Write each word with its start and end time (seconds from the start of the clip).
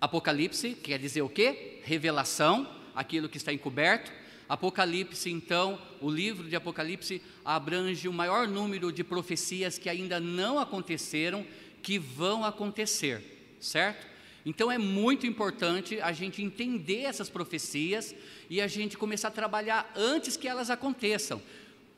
Apocalipse 0.00 0.74
quer 0.74 0.98
dizer 0.98 1.22
o 1.22 1.28
quê? 1.28 1.80
Revelação, 1.84 2.68
aquilo 2.94 3.28
que 3.28 3.36
está 3.36 3.52
encoberto. 3.52 4.12
Apocalipse, 4.48 5.30
então, 5.30 5.80
o 6.00 6.10
livro 6.10 6.48
de 6.48 6.54
Apocalipse 6.54 7.20
abrange 7.44 8.06
o 8.06 8.12
maior 8.12 8.46
número 8.46 8.92
de 8.92 9.02
profecias 9.02 9.78
que 9.78 9.88
ainda 9.88 10.20
não 10.20 10.58
aconteceram, 10.58 11.44
que 11.82 11.98
vão 11.98 12.44
acontecer, 12.44 13.56
certo? 13.60 14.06
Então 14.44 14.70
é 14.70 14.78
muito 14.78 15.26
importante 15.26 16.00
a 16.00 16.12
gente 16.12 16.40
entender 16.40 17.02
essas 17.02 17.28
profecias 17.28 18.14
e 18.48 18.60
a 18.60 18.68
gente 18.68 18.96
começar 18.96 19.28
a 19.28 19.32
trabalhar 19.32 19.90
antes 19.96 20.36
que 20.36 20.46
elas 20.46 20.70
aconteçam. 20.70 21.42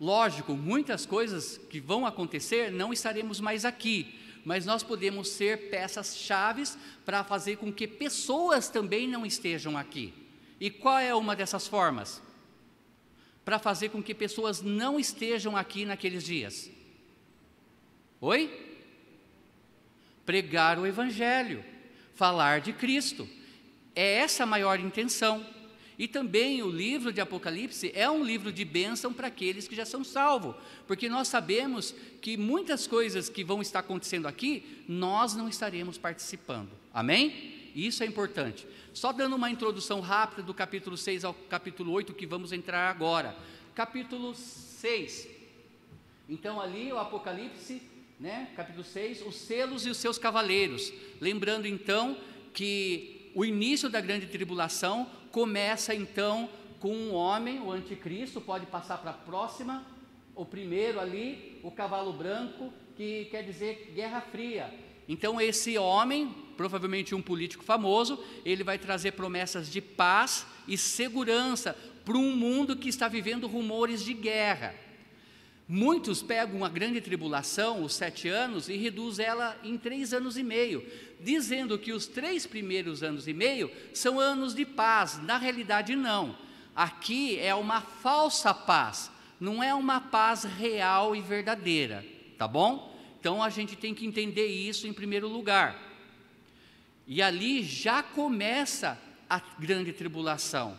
Lógico, 0.00 0.54
muitas 0.54 1.04
coisas 1.04 1.60
que 1.68 1.78
vão 1.78 2.06
acontecer 2.06 2.72
não 2.72 2.90
estaremos 2.90 3.38
mais 3.38 3.66
aqui, 3.66 4.14
mas 4.44 4.64
nós 4.64 4.82
podemos 4.82 5.28
ser 5.28 5.70
peças 5.70 6.16
chaves 6.16 6.78
para 7.04 7.24
fazer 7.24 7.56
com 7.56 7.72
que 7.72 7.86
pessoas 7.86 8.68
também 8.68 9.08
não 9.08 9.24
estejam 9.24 9.76
aqui. 9.76 10.14
E 10.60 10.70
qual 10.70 10.98
é 10.98 11.14
uma 11.14 11.36
dessas 11.36 11.66
formas? 11.66 12.22
Para 13.44 13.58
fazer 13.58 13.90
com 13.90 14.02
que 14.02 14.14
pessoas 14.14 14.60
não 14.60 14.98
estejam 14.98 15.56
aqui 15.56 15.84
naqueles 15.84 16.24
dias. 16.24 16.70
Oi? 18.20 18.76
Pregar 20.26 20.78
o 20.78 20.86
Evangelho, 20.86 21.64
falar 22.14 22.60
de 22.60 22.72
Cristo. 22.72 23.28
É 23.94 24.14
essa 24.16 24.42
a 24.42 24.46
maior 24.46 24.78
intenção. 24.78 25.44
E 25.98 26.06
também 26.06 26.62
o 26.62 26.70
livro 26.70 27.12
de 27.12 27.20
Apocalipse 27.20 27.90
é 27.92 28.08
um 28.08 28.22
livro 28.22 28.52
de 28.52 28.64
bênção 28.64 29.12
para 29.12 29.26
aqueles 29.26 29.66
que 29.66 29.74
já 29.74 29.84
são 29.84 30.04
salvos, 30.04 30.54
porque 30.86 31.08
nós 31.08 31.26
sabemos 31.26 31.92
que 32.20 32.36
muitas 32.36 32.86
coisas 32.86 33.28
que 33.28 33.42
vão 33.42 33.60
estar 33.60 33.80
acontecendo 33.80 34.28
aqui, 34.28 34.84
nós 34.86 35.34
não 35.34 35.48
estaremos 35.48 35.98
participando. 35.98 36.70
Amém? 36.94 37.72
Isso 37.74 38.04
é 38.04 38.06
importante. 38.06 38.64
Só 38.94 39.12
dando 39.12 39.34
uma 39.34 39.50
introdução 39.50 40.00
rápida 40.00 40.42
do 40.42 40.54
capítulo 40.54 40.96
6 40.96 41.24
ao 41.24 41.34
capítulo 41.34 41.92
8, 41.92 42.14
que 42.14 42.26
vamos 42.26 42.52
entrar 42.52 42.88
agora. 42.88 43.36
Capítulo 43.74 44.34
6. 44.36 45.28
Então, 46.28 46.60
ali 46.60 46.92
o 46.92 46.98
Apocalipse, 46.98 47.82
né, 48.20 48.50
capítulo 48.54 48.84
6, 48.84 49.22
os 49.26 49.34
selos 49.34 49.84
e 49.84 49.90
os 49.90 49.96
seus 49.96 50.16
cavaleiros. 50.16 50.92
Lembrando 51.20 51.66
então 51.66 52.16
que 52.52 53.17
o 53.34 53.44
início 53.44 53.88
da 53.88 54.00
grande 54.00 54.26
tribulação 54.26 55.08
começa 55.30 55.94
então 55.94 56.48
com 56.80 56.94
um 56.94 57.14
homem, 57.14 57.60
o 57.60 57.70
anticristo, 57.72 58.40
pode 58.40 58.66
passar 58.66 58.98
para 58.98 59.10
a 59.10 59.14
próxima, 59.14 59.84
o 60.34 60.44
primeiro 60.44 61.00
ali, 61.00 61.58
o 61.62 61.70
cavalo 61.70 62.12
branco, 62.12 62.72
que 62.96 63.26
quer 63.26 63.42
dizer 63.42 63.92
guerra 63.94 64.20
fria. 64.20 64.72
Então 65.08 65.40
esse 65.40 65.76
homem, 65.78 66.34
provavelmente 66.56 67.14
um 67.14 67.22
político 67.22 67.64
famoso, 67.64 68.22
ele 68.44 68.62
vai 68.62 68.78
trazer 68.78 69.12
promessas 69.12 69.70
de 69.70 69.80
paz 69.80 70.46
e 70.66 70.76
segurança 70.76 71.76
para 72.04 72.16
um 72.16 72.36
mundo 72.36 72.76
que 72.76 72.88
está 72.88 73.08
vivendo 73.08 73.46
rumores 73.46 74.04
de 74.04 74.14
guerra. 74.14 74.74
Muitos 75.66 76.22
pegam 76.22 76.64
a 76.64 76.68
grande 76.68 77.00
tribulação, 77.00 77.84
os 77.84 77.94
sete 77.94 78.28
anos, 78.28 78.70
e 78.70 78.76
reduz 78.76 79.18
ela 79.18 79.54
em 79.62 79.76
três 79.76 80.14
anos 80.14 80.38
e 80.38 80.42
meio, 80.42 80.82
dizendo 81.20 81.78
que 81.78 81.92
os 81.92 82.06
três 82.06 82.46
primeiros 82.46 83.02
anos 83.02 83.26
e 83.26 83.32
meio 83.32 83.70
são 83.92 84.20
anos 84.20 84.54
de 84.54 84.64
paz. 84.64 85.20
Na 85.22 85.36
realidade, 85.36 85.94
não. 85.96 86.36
Aqui 86.74 87.38
é 87.38 87.54
uma 87.54 87.80
falsa 87.80 88.54
paz, 88.54 89.10
não 89.40 89.62
é 89.62 89.74
uma 89.74 90.00
paz 90.00 90.44
real 90.44 91.16
e 91.16 91.20
verdadeira, 91.20 92.04
tá 92.36 92.46
bom? 92.46 92.96
Então 93.18 93.42
a 93.42 93.50
gente 93.50 93.74
tem 93.74 93.92
que 93.92 94.06
entender 94.06 94.46
isso 94.46 94.86
em 94.86 94.92
primeiro 94.92 95.28
lugar. 95.28 95.76
E 97.06 97.20
ali 97.20 97.62
já 97.62 98.02
começa 98.02 98.96
a 99.28 99.40
grande 99.58 99.92
tribulação, 99.92 100.78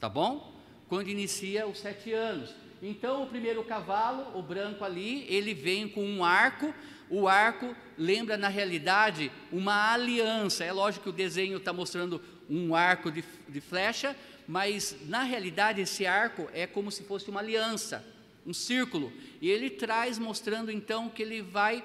tá 0.00 0.08
bom? 0.08 0.52
Quando 0.88 1.08
inicia 1.08 1.66
os 1.68 1.78
sete 1.78 2.12
anos. 2.12 2.54
Então, 2.82 3.22
o 3.22 3.26
primeiro 3.26 3.62
cavalo, 3.62 4.38
o 4.38 4.42
branco 4.42 4.84
ali, 4.84 5.26
ele 5.28 5.52
vem 5.52 5.86
com 5.86 6.02
um 6.02 6.24
arco. 6.24 6.74
O 7.10 7.26
arco 7.26 7.74
lembra, 7.98 8.36
na 8.36 8.46
realidade, 8.46 9.32
uma 9.50 9.92
aliança. 9.92 10.62
É 10.62 10.72
lógico 10.72 11.04
que 11.04 11.10
o 11.10 11.12
desenho 11.12 11.58
está 11.58 11.72
mostrando 11.72 12.22
um 12.48 12.74
arco 12.74 13.10
de, 13.10 13.24
de 13.48 13.60
flecha, 13.60 14.16
mas 14.46 14.96
na 15.06 15.24
realidade 15.24 15.80
esse 15.80 16.06
arco 16.06 16.48
é 16.52 16.66
como 16.66 16.90
se 16.90 17.02
fosse 17.02 17.28
uma 17.28 17.40
aliança, 17.40 18.04
um 18.46 18.54
círculo. 18.54 19.12
E 19.40 19.50
ele 19.50 19.68
traz 19.68 20.18
mostrando 20.18 20.70
então 20.70 21.08
que 21.08 21.22
ele 21.22 21.42
vai 21.42 21.84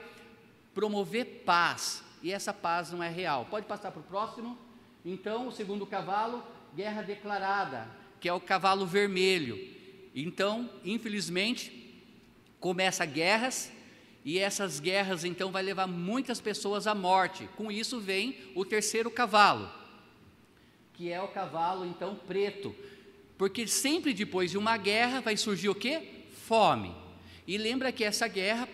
promover 0.76 1.44
paz. 1.44 2.04
E 2.22 2.32
essa 2.32 2.54
paz 2.54 2.92
não 2.92 3.02
é 3.02 3.10
real. 3.10 3.48
Pode 3.50 3.66
passar 3.66 3.92
para 3.92 4.02
o 4.02 4.04
próximo. 4.04 4.58
Então, 5.04 5.48
o 5.48 5.52
segundo 5.52 5.86
cavalo, 5.86 6.44
guerra 6.76 7.02
declarada, 7.02 7.88
que 8.20 8.30
é 8.30 8.34
o 8.34 8.40
cavalo 8.40 8.86
vermelho. 8.86 9.74
Então, 10.16 10.70
infelizmente, 10.84 12.04
começa 12.60 13.06
guerras 13.06 13.72
e 14.26 14.40
essas 14.40 14.80
guerras 14.80 15.24
então 15.24 15.52
vai 15.52 15.62
levar 15.62 15.86
muitas 15.86 16.42
pessoas 16.42 16.88
à 16.88 16.96
morte. 16.96 17.48
Com 17.56 17.72
isso 17.72 18.00
vem 18.00 18.36
o 18.56 18.66
terceiro 18.66 19.12
cavalo, 19.12 19.70
que 20.96 21.12
é 21.12 21.22
o 21.22 21.28
cavalo 21.28 21.86
então 21.86 22.16
preto, 22.16 22.76
porque 23.38 23.68
sempre 23.68 24.16
depois 24.16 24.50
de 24.50 24.58
uma 24.58 24.78
guerra 24.78 25.22
vai 25.22 25.38
surgir 25.38 25.70
o 25.70 25.76
quê? 25.76 26.02
Fome. 26.48 26.96
E 27.46 27.56
lembra 27.56 27.92
que 27.92 28.04
essa 28.04 28.28
guerra 28.28 28.68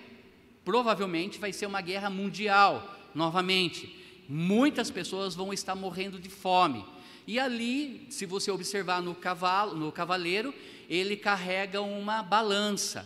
provavelmente 0.64 1.38
vai 1.38 1.52
ser 1.52 1.66
uma 1.66 1.82
guerra 1.82 2.10
mundial 2.10 2.98
novamente. 3.14 3.98
Muitas 4.30 4.90
pessoas 4.90 5.36
vão 5.36 5.52
estar 5.52 5.76
morrendo 5.76 6.18
de 6.18 6.30
fome. 6.30 6.86
E 7.28 7.38
ali, 7.38 8.08
se 8.10 8.26
você 8.26 8.50
observar 8.50 9.02
no 9.02 9.14
cavalo, 9.14 9.76
no 9.76 9.92
cavaleiro, 9.92 10.54
ele 10.90 11.18
carrega 11.18 11.82
uma 11.82 12.24
balança, 12.24 13.06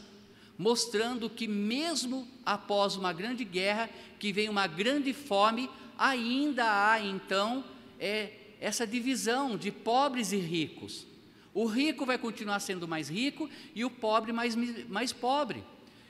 mostrando 0.57 1.29
que 1.29 1.47
mesmo 1.47 2.27
após 2.45 2.95
uma 2.95 3.11
grande 3.11 3.43
guerra, 3.43 3.89
que 4.19 4.31
vem 4.31 4.49
uma 4.49 4.67
grande 4.67 5.13
fome, 5.13 5.69
ainda 5.97 6.91
há 6.91 6.99
então 6.99 7.63
é, 7.99 8.31
essa 8.59 8.85
divisão 8.85 9.57
de 9.57 9.71
pobres 9.71 10.31
e 10.31 10.37
ricos. 10.37 11.05
O 11.53 11.65
rico 11.65 12.05
vai 12.05 12.17
continuar 12.17 12.59
sendo 12.59 12.87
mais 12.87 13.09
rico 13.09 13.49
e 13.73 13.85
o 13.85 13.89
pobre 13.89 14.33
mais, 14.33 14.55
mais 14.87 15.13
pobre. 15.13 15.63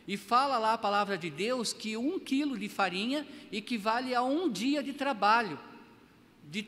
E 0.07 0.17
fala 0.17 0.57
lá 0.57 0.73
a 0.73 0.77
palavra 0.77 1.17
de 1.17 1.29
Deus 1.29 1.73
que 1.73 1.97
um 1.97 2.19
quilo 2.19 2.57
de 2.57 2.69
farinha 2.69 3.27
equivale 3.51 4.13
a 4.13 4.23
um 4.23 4.50
dia 4.50 4.83
de 4.83 4.94
trabalho, 4.94 5.59
de 6.44 6.67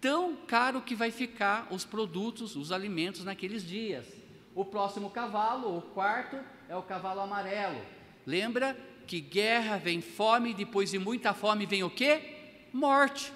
tão 0.00 0.36
caro 0.46 0.80
que 0.80 0.94
vai 0.94 1.10
ficar 1.10 1.68
os 1.70 1.84
produtos, 1.84 2.56
os 2.56 2.72
alimentos 2.72 3.24
naqueles 3.24 3.66
dias. 3.66 4.06
O 4.54 4.64
próximo 4.64 5.10
cavalo, 5.10 5.76
o 5.76 5.82
quarto, 5.82 6.36
é 6.70 6.76
o 6.76 6.82
cavalo 6.84 7.20
amarelo. 7.20 7.84
Lembra 8.24 8.78
que 9.04 9.20
guerra 9.20 9.76
vem 9.76 10.00
fome, 10.00 10.54
depois 10.54 10.92
de 10.92 11.00
muita 11.00 11.34
fome 11.34 11.66
vem 11.66 11.82
o 11.82 11.90
quê? 11.90 12.68
Morte. 12.72 13.32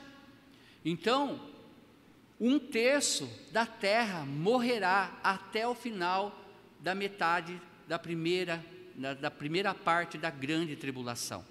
Então, 0.85 1.41
um 2.41 2.61
terço 2.61 3.29
da 3.51 3.67
terra 3.67 4.25
morrerá 4.25 5.19
até 5.21 5.67
o 5.67 5.75
final 5.75 6.33
da 6.79 6.95
metade 6.95 7.61
da 7.89 7.99
primeira, 7.99 8.65
da, 8.95 9.15
da 9.15 9.31
primeira 9.33 9.75
parte 9.75 10.17
da 10.17 10.31
grande 10.31 10.77
tribulação. 10.77 11.45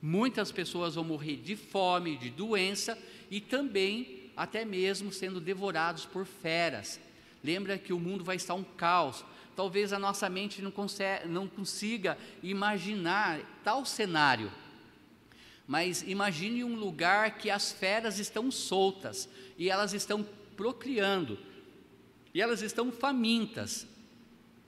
Muitas 0.00 0.52
pessoas 0.52 0.94
vão 0.94 1.02
morrer 1.02 1.38
de 1.38 1.56
fome, 1.56 2.16
de 2.16 2.30
doença 2.30 2.96
e 3.28 3.40
também 3.40 4.30
até 4.36 4.64
mesmo 4.64 5.12
sendo 5.12 5.40
devorados 5.40 6.06
por 6.06 6.24
feras. 6.24 7.00
Lembra 7.42 7.76
que 7.76 7.92
o 7.92 7.98
mundo 7.98 8.22
vai 8.22 8.36
estar 8.36 8.54
um 8.54 8.62
caos. 8.62 9.24
Talvez 9.58 9.92
a 9.92 9.98
nossa 9.98 10.30
mente 10.30 10.62
não, 10.62 10.70
consegue, 10.70 11.26
não 11.26 11.48
consiga 11.48 12.16
imaginar 12.44 13.40
tal 13.64 13.84
cenário. 13.84 14.52
Mas 15.66 16.00
imagine 16.02 16.62
um 16.62 16.76
lugar 16.76 17.38
que 17.38 17.50
as 17.50 17.72
feras 17.72 18.20
estão 18.20 18.52
soltas 18.52 19.28
e 19.58 19.68
elas 19.68 19.92
estão 19.92 20.24
procriando 20.56 21.36
e 22.32 22.40
elas 22.40 22.62
estão 22.62 22.92
famintas. 22.92 23.84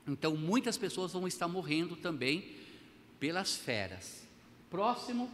Então 0.09 0.37
muitas 0.37 0.77
pessoas 0.77 1.13
vão 1.13 1.29
estar 1.29 1.47
morrendo 1.47 1.95
também 1.95 2.57
pelas 3.21 3.57
feras. 3.57 4.27
Próximo, 4.69 5.31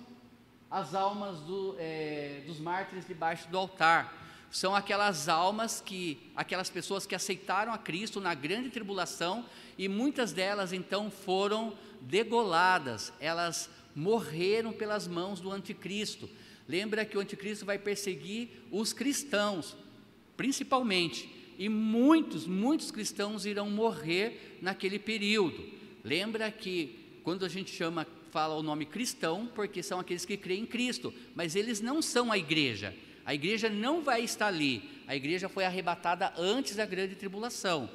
as 0.71 0.95
almas 0.95 1.41
do, 1.41 1.77
é, 1.79 2.43
dos 2.47 2.61
mártires 2.61 3.07
debaixo 3.07 3.49
do 3.49 3.57
altar 3.57 4.26
são 4.51 4.75
aquelas 4.75 5.29
almas 5.29 5.81
que, 5.81 6.19
aquelas 6.35 6.71
pessoas 6.71 7.07
que 7.07 7.15
aceitaram 7.15 7.73
a 7.73 7.79
Cristo 7.79 8.21
na 8.21 8.35
grande 8.35 8.71
tribulação 8.71 9.45
e 9.77 9.89
muitas 9.89 10.33
delas 10.33 10.73
então 10.73 11.11
foram 11.11 11.77
degoladas, 12.01 13.13
elas 13.21 13.69
morreram 13.95 14.73
pelas 14.73 15.09
mãos 15.09 15.41
do 15.41 15.51
anticristo. 15.51 16.29
Lembra 16.69 17.05
que 17.05 17.17
o 17.17 17.21
anticristo 17.21 17.65
vai 17.65 17.79
perseguir 17.79 18.51
os 18.71 18.93
cristãos, 18.93 19.77
principalmente, 20.37 21.33
e 21.59 21.69
muitos, 21.69 22.47
muitos 22.47 22.91
cristãos 22.91 23.47
irão 23.47 23.71
morrer 23.71 24.59
naquele 24.61 24.99
período. 24.99 25.65
Lembra 26.05 26.51
que 26.51 27.21
quando 27.23 27.45
a 27.45 27.49
gente 27.49 27.75
chama, 27.75 28.07
fala 28.31 28.55
o 28.55 28.63
nome 28.63 28.85
cristão, 28.85 29.51
porque 29.55 29.83
são 29.83 29.99
aqueles 29.99 30.25
que 30.25 30.37
creem 30.37 30.63
em 30.63 30.67
Cristo, 30.67 31.13
mas 31.35 31.57
eles 31.57 31.81
não 31.81 32.03
são 32.03 32.31
a 32.31 32.37
igreja. 32.37 32.95
A 33.27 33.35
igreja 33.35 33.69
não 33.69 34.03
vai 34.03 34.23
estar 34.23 34.47
ali. 34.47 34.89
A 35.09 35.17
igreja 35.17 35.49
foi 35.49 35.65
arrebatada 35.65 36.33
antes 36.39 36.77
da 36.77 36.87
grande 36.87 37.17
tribulação. 37.17 37.91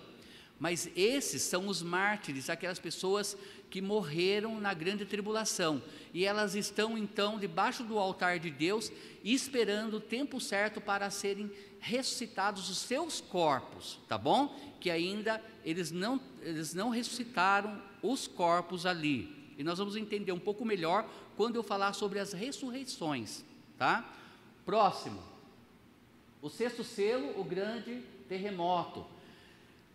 Mas 0.60 0.92
esses 0.96 1.42
são 1.42 1.68
os 1.68 1.82
mártires, 1.82 2.50
aquelas 2.50 2.78
pessoas 2.78 3.36
que 3.70 3.82
morreram 3.82 4.60
na 4.60 4.74
grande 4.74 5.06
tribulação. 5.06 5.82
E 6.14 6.26
elas 6.26 6.54
estão 6.54 6.98
então 6.98 7.40
debaixo 7.40 7.84
do 7.84 7.98
altar 7.98 8.38
de 8.40 8.52
Deus, 8.52 8.92
esperando 9.24 9.96
o 9.96 10.02
tempo 10.02 10.40
certo 10.40 10.82
para 10.82 11.10
serem 11.10 11.50
ressuscitados 11.80 12.70
os 12.70 12.78
seus 12.78 13.22
corpos, 13.22 14.00
tá 14.08 14.18
bom? 14.18 14.56
Que 14.80 14.92
ainda 14.92 15.42
eles 15.64 15.90
não, 15.90 16.22
eles 16.42 16.74
não 16.74 16.90
ressuscitaram 16.90 17.82
os 18.04 18.28
corpos 18.28 18.86
ali. 18.86 19.54
E 19.58 19.64
nós 19.64 19.80
vamos 19.80 19.96
entender 19.96 20.34
um 20.34 20.40
pouco 20.40 20.66
melhor 20.66 21.10
quando 21.38 21.56
eu 21.56 21.64
falar 21.64 21.94
sobre 21.94 22.20
as 22.20 22.34
ressurreições, 22.34 23.44
tá? 23.78 24.21
Próximo. 24.66 25.22
O 26.42 26.50
sexto 26.50 26.84
selo, 26.84 27.40
o 27.40 27.44
grande 27.44 28.02
terremoto. 28.28 29.06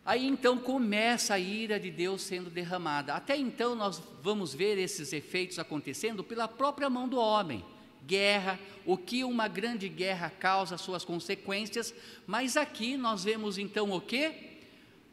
Aí 0.04 0.24
então 0.24 0.56
começa 0.56 1.34
a 1.34 1.38
ira 1.38 1.80
de 1.80 1.90
Deus 1.90 2.22
sendo 2.22 2.48
derramada. 2.48 3.14
Até 3.14 3.36
então 3.36 3.74
nós 3.74 4.00
vamos 4.22 4.54
ver 4.54 4.78
esses 4.78 5.12
efeitos 5.12 5.58
acontecendo 5.58 6.22
pela 6.22 6.46
própria 6.46 6.88
mão 6.88 7.08
do 7.08 7.18
homem. 7.18 7.64
Guerra, 8.06 8.60
o 8.84 8.96
que 8.96 9.24
uma 9.24 9.48
grande 9.48 9.88
guerra 9.88 10.30
causa, 10.30 10.78
suas 10.78 11.04
consequências, 11.04 11.92
mas 12.24 12.56
aqui 12.56 12.96
nós 12.96 13.24
vemos 13.24 13.58
então 13.58 13.90
o 13.90 14.00
que? 14.00 14.60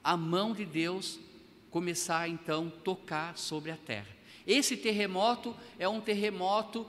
A 0.04 0.16
mão 0.16 0.54
de 0.54 0.64
Deus 0.64 1.20
começar 1.72 2.30
então 2.30 2.68
a 2.68 2.82
tocar 2.82 3.36
sobre 3.36 3.72
a 3.72 3.78
terra. 3.78 4.16
Esse 4.46 4.78
terremoto 4.78 5.56
é 5.80 5.90
um 5.90 6.02
terremoto 6.02 6.86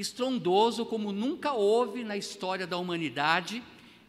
estrondoso 0.00 0.86
como 0.86 1.12
nunca 1.12 1.52
houve 1.52 2.02
na 2.02 2.16
história 2.16 2.66
da 2.66 2.76
humanidade, 2.76 3.62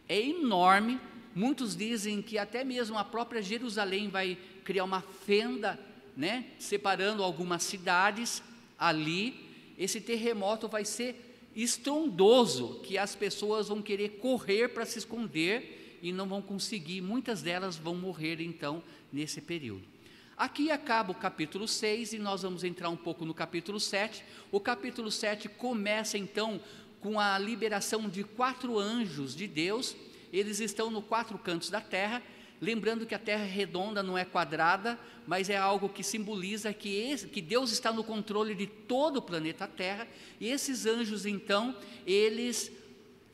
é 0.08 0.20
enorme, 0.20 0.98
Muitos 1.34 1.74
dizem 1.74 2.20
que 2.20 2.36
até 2.36 2.62
mesmo 2.62 2.98
a 2.98 3.04
própria 3.04 3.40
Jerusalém 3.40 4.08
vai 4.08 4.36
criar 4.64 4.84
uma 4.84 5.00
fenda, 5.00 5.80
né, 6.14 6.46
separando 6.58 7.22
algumas 7.22 7.62
cidades 7.62 8.42
ali. 8.78 9.48
Esse 9.78 10.00
terremoto 10.00 10.68
vai 10.68 10.84
ser 10.84 11.50
estrondoso, 11.56 12.80
que 12.82 12.98
as 12.98 13.14
pessoas 13.14 13.68
vão 13.68 13.80
querer 13.80 14.10
correr 14.18 14.68
para 14.68 14.84
se 14.84 14.98
esconder 14.98 15.98
e 16.02 16.12
não 16.12 16.28
vão 16.28 16.42
conseguir. 16.42 17.00
Muitas 17.00 17.40
delas 17.40 17.76
vão 17.76 17.94
morrer 17.94 18.42
então 18.42 18.82
nesse 19.10 19.40
período. 19.40 19.91
Aqui 20.36 20.70
acaba 20.70 21.12
o 21.12 21.14
capítulo 21.14 21.68
6 21.68 22.14
e 22.14 22.18
nós 22.18 22.42
vamos 22.42 22.64
entrar 22.64 22.88
um 22.88 22.96
pouco 22.96 23.24
no 23.24 23.34
capítulo 23.34 23.78
7. 23.78 24.24
O 24.50 24.60
capítulo 24.60 25.10
7 25.10 25.48
começa 25.48 26.16
então 26.18 26.60
com 27.00 27.18
a 27.18 27.38
liberação 27.38 28.08
de 28.08 28.24
quatro 28.24 28.78
anjos 28.78 29.34
de 29.34 29.46
Deus 29.46 29.96
eles 30.32 30.60
estão 30.60 30.90
no 30.90 31.02
quatro 31.02 31.38
cantos 31.38 31.68
da 31.68 31.80
terra, 31.80 32.22
lembrando 32.60 33.04
que 33.04 33.14
a 33.14 33.18
terra 33.18 33.44
é 33.44 33.48
redonda, 33.48 34.02
não 34.02 34.16
é 34.16 34.24
quadrada, 34.24 34.98
mas 35.26 35.50
é 35.50 35.56
algo 35.56 35.88
que 35.88 36.02
simboliza 36.02 36.72
que, 36.72 36.88
esse, 36.88 37.28
que 37.28 37.42
Deus 37.42 37.70
está 37.70 37.92
no 37.92 38.02
controle 38.02 38.54
de 38.54 38.66
todo 38.66 39.18
o 39.18 39.22
planeta 39.22 39.68
Terra, 39.68 40.08
e 40.40 40.48
esses 40.48 40.86
anjos, 40.86 41.26
então, 41.26 41.76
eles 42.06 42.72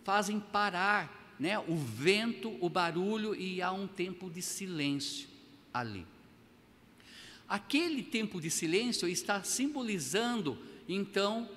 fazem 0.02 0.40
parar 0.40 1.36
né, 1.38 1.58
o 1.58 1.76
vento, 1.76 2.56
o 2.60 2.68
barulho, 2.68 3.34
e 3.34 3.62
há 3.62 3.70
um 3.70 3.86
tempo 3.86 4.28
de 4.28 4.42
silêncio 4.42 5.28
ali. 5.72 6.04
Aquele 7.48 8.02
tempo 8.02 8.40
de 8.40 8.50
silêncio 8.50 9.08
está 9.08 9.42
simbolizando, 9.42 10.58
então, 10.88 11.48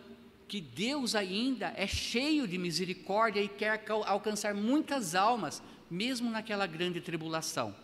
que 0.47 0.61
Deus 0.61 1.15
ainda 1.15 1.73
é 1.75 1.85
cheio 1.87 2.47
de 2.47 2.57
misericórdia 2.57 3.41
e 3.41 3.47
quer 3.47 3.83
alcançar 4.05 4.53
muitas 4.53 5.15
almas, 5.15 5.61
mesmo 5.89 6.29
naquela 6.29 6.65
grande 6.65 7.01
tribulação. 7.01 7.75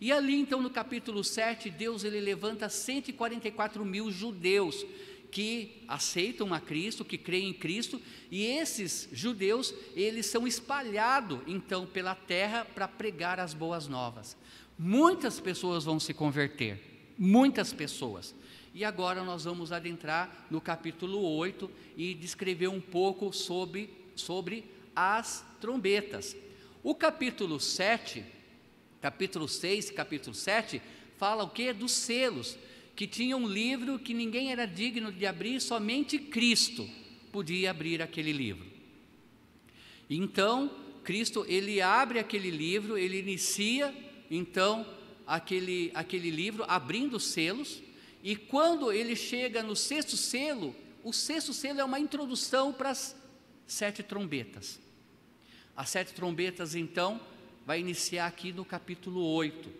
E 0.00 0.10
ali 0.12 0.34
então 0.34 0.62
no 0.62 0.70
capítulo 0.70 1.22
7, 1.22 1.70
Deus 1.70 2.04
ele 2.04 2.20
levanta 2.20 2.68
144 2.68 3.84
mil 3.84 4.10
judeus 4.10 4.86
que 5.30 5.84
aceitam 5.86 6.52
a 6.52 6.60
Cristo, 6.60 7.04
que 7.04 7.16
creem 7.16 7.50
em 7.50 7.54
Cristo, 7.54 8.00
e 8.30 8.44
esses 8.44 9.08
judeus, 9.12 9.72
eles 9.94 10.26
são 10.26 10.46
espalhados 10.46 11.40
então 11.46 11.86
pela 11.86 12.14
terra 12.14 12.64
para 12.64 12.88
pregar 12.88 13.38
as 13.38 13.54
boas 13.54 13.86
novas. 13.86 14.36
Muitas 14.78 15.38
pessoas 15.38 15.84
vão 15.84 16.00
se 16.00 16.12
converter, 16.12 16.89
muitas 17.20 17.70
pessoas. 17.70 18.34
E 18.72 18.82
agora 18.82 19.22
nós 19.22 19.44
vamos 19.44 19.72
adentrar 19.72 20.46
no 20.50 20.58
capítulo 20.58 21.20
8 21.20 21.70
e 21.94 22.14
descrever 22.14 22.68
um 22.68 22.80
pouco 22.80 23.30
sobre, 23.30 23.90
sobre 24.16 24.64
as 24.96 25.44
trombetas. 25.60 26.34
O 26.82 26.94
capítulo 26.94 27.60
7, 27.60 28.24
capítulo 29.02 29.46
6 29.46 29.90
e 29.90 29.92
capítulo 29.92 30.34
7 30.34 30.80
fala 31.18 31.44
o 31.44 31.50
que? 31.50 31.70
Dos 31.74 31.92
selos, 31.92 32.56
que 32.96 33.06
tinha 33.06 33.36
um 33.36 33.46
livro 33.46 33.98
que 33.98 34.14
ninguém 34.14 34.50
era 34.50 34.64
digno 34.66 35.12
de 35.12 35.26
abrir, 35.26 35.60
somente 35.60 36.18
Cristo 36.18 36.88
podia 37.30 37.70
abrir 37.70 38.00
aquele 38.00 38.32
livro. 38.32 38.66
Então, 40.08 40.70
Cristo, 41.04 41.44
ele 41.46 41.82
abre 41.82 42.18
aquele 42.18 42.50
livro, 42.50 42.96
ele 42.96 43.18
inicia, 43.18 43.94
então, 44.30 44.86
aquele, 45.30 45.92
aquele 45.94 46.28
livro, 46.28 46.64
abrindo 46.66 47.16
os 47.16 47.24
selos, 47.24 47.80
e 48.20 48.34
quando 48.34 48.90
ele 48.90 49.14
chega 49.14 49.62
no 49.62 49.76
sexto 49.76 50.16
selo, 50.16 50.74
o 51.04 51.12
sexto 51.12 51.52
selo 51.52 51.80
é 51.80 51.84
uma 51.84 52.00
introdução 52.00 52.72
para 52.72 52.90
as 52.90 53.14
sete 53.64 54.02
trombetas. 54.02 54.80
As 55.76 55.88
sete 55.88 56.12
trombetas, 56.12 56.74
então, 56.74 57.20
vai 57.64 57.78
iniciar 57.78 58.26
aqui 58.26 58.52
no 58.52 58.64
capítulo 58.64 59.24
8. 59.24 59.70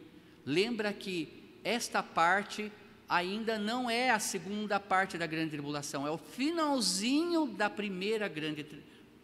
Lembra 0.47 0.93
que 0.93 1.29
esta 1.65 2.01
parte 2.01 2.71
ainda 3.09 3.59
não 3.59 3.91
é 3.91 4.11
a 4.11 4.21
segunda 4.21 4.79
parte 4.79 5.19
da 5.19 5.27
grande 5.27 5.51
tribulação, 5.51 6.07
é 6.07 6.11
o 6.13 6.17
finalzinho 6.17 7.47
da 7.47 7.69
primeira 7.69 8.29
grande 8.29 8.65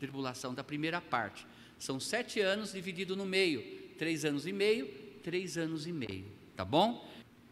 tribulação, 0.00 0.52
da 0.52 0.64
primeira 0.64 1.00
parte. 1.00 1.46
São 1.78 2.00
sete 2.00 2.40
anos 2.40 2.73
dividido 2.73 3.14
no 3.14 3.25
meio, 3.25 3.62
três 3.96 4.25
anos 4.25 4.44
e 4.44 4.52
meio, 4.52 5.06
três 5.26 5.58
anos 5.58 5.88
e 5.88 5.93
meio, 5.93 6.25
tá 6.55 6.64
bom? 6.64 7.05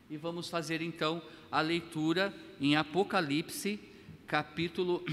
E 0.08 0.16
vamos 0.16 0.48
fazer 0.48 0.80
então 0.80 1.20
a 1.50 1.60
leitura 1.60 2.32
em 2.60 2.76
Apocalipse, 2.76 3.80
capítulo 4.28 5.04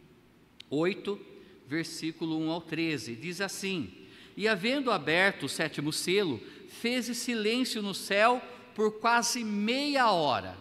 8, 0.70 1.20
versículo 1.68 2.38
1 2.38 2.50
ao 2.50 2.62
13. 2.62 3.16
Diz 3.16 3.42
assim: 3.42 3.92
E 4.34 4.48
havendo 4.48 4.90
aberto 4.90 5.42
o 5.42 5.48
sétimo 5.48 5.92
selo, 5.92 6.40
fez 6.80 7.04
silêncio 7.14 7.82
no 7.82 7.92
céu 7.92 8.40
por 8.74 8.92
quase 8.92 9.44
meia 9.44 10.10
hora. 10.10 10.56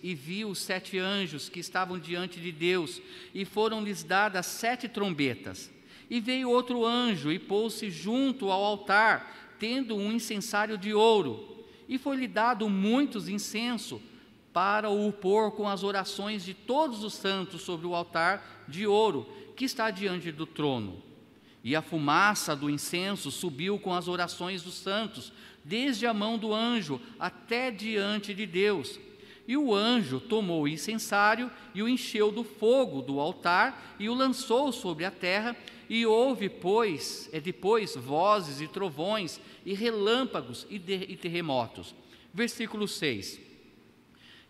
E 0.00 0.14
viu 0.14 0.50
os 0.50 0.60
sete 0.60 1.00
anjos 1.00 1.48
que 1.48 1.58
estavam 1.58 1.98
diante 1.98 2.40
de 2.40 2.52
Deus, 2.52 3.02
e 3.34 3.44
foram-lhes 3.44 4.04
dadas 4.04 4.46
sete 4.46 4.88
trombetas. 4.88 5.68
E 6.08 6.20
veio 6.20 6.48
outro 6.48 6.84
anjo 6.84 7.32
e 7.32 7.40
pôs-se 7.40 7.90
junto 7.90 8.52
ao 8.52 8.62
altar, 8.62 9.45
tendo 9.58 9.96
um 9.96 10.12
incensário 10.12 10.76
de 10.76 10.92
ouro. 10.92 11.64
E 11.88 11.98
foi-lhe 11.98 12.26
dado 12.26 12.68
muitos 12.68 13.28
incenso 13.28 14.00
para 14.52 14.88
o 14.88 15.12
pôr 15.12 15.52
com 15.52 15.68
as 15.68 15.82
orações 15.82 16.44
de 16.44 16.54
todos 16.54 17.04
os 17.04 17.14
santos 17.14 17.62
sobre 17.62 17.86
o 17.86 17.94
altar 17.94 18.64
de 18.66 18.86
ouro 18.86 19.26
que 19.54 19.64
está 19.64 19.90
diante 19.90 20.32
do 20.32 20.46
trono. 20.46 21.02
E 21.62 21.74
a 21.74 21.82
fumaça 21.82 22.54
do 22.54 22.70
incenso 22.70 23.30
subiu 23.30 23.78
com 23.78 23.92
as 23.92 24.08
orações 24.08 24.62
dos 24.62 24.74
santos, 24.74 25.32
desde 25.64 26.06
a 26.06 26.14
mão 26.14 26.38
do 26.38 26.54
anjo 26.54 27.00
até 27.18 27.70
diante 27.70 28.32
de 28.32 28.46
Deus. 28.46 29.00
E 29.48 29.56
o 29.56 29.74
anjo 29.74 30.18
tomou 30.18 30.62
o 30.62 30.68
incensário 30.68 31.50
e 31.74 31.82
o 31.82 31.88
encheu 31.88 32.32
do 32.32 32.42
fogo 32.42 33.00
do 33.00 33.20
altar 33.20 33.96
e 33.98 34.08
o 34.08 34.14
lançou 34.14 34.72
sobre 34.72 35.04
a 35.04 35.10
terra, 35.10 35.56
e 35.88 36.04
houve, 36.04 36.48
pois, 36.48 37.30
é 37.32 37.40
depois 37.40 37.94
vozes 37.94 38.60
e 38.60 38.66
trovões 38.66 39.40
e 39.64 39.72
relâmpagos 39.72 40.66
e, 40.68 40.78
de, 40.78 40.94
e 40.94 41.16
terremotos. 41.16 41.94
Versículo 42.34 42.88
6. 42.88 43.40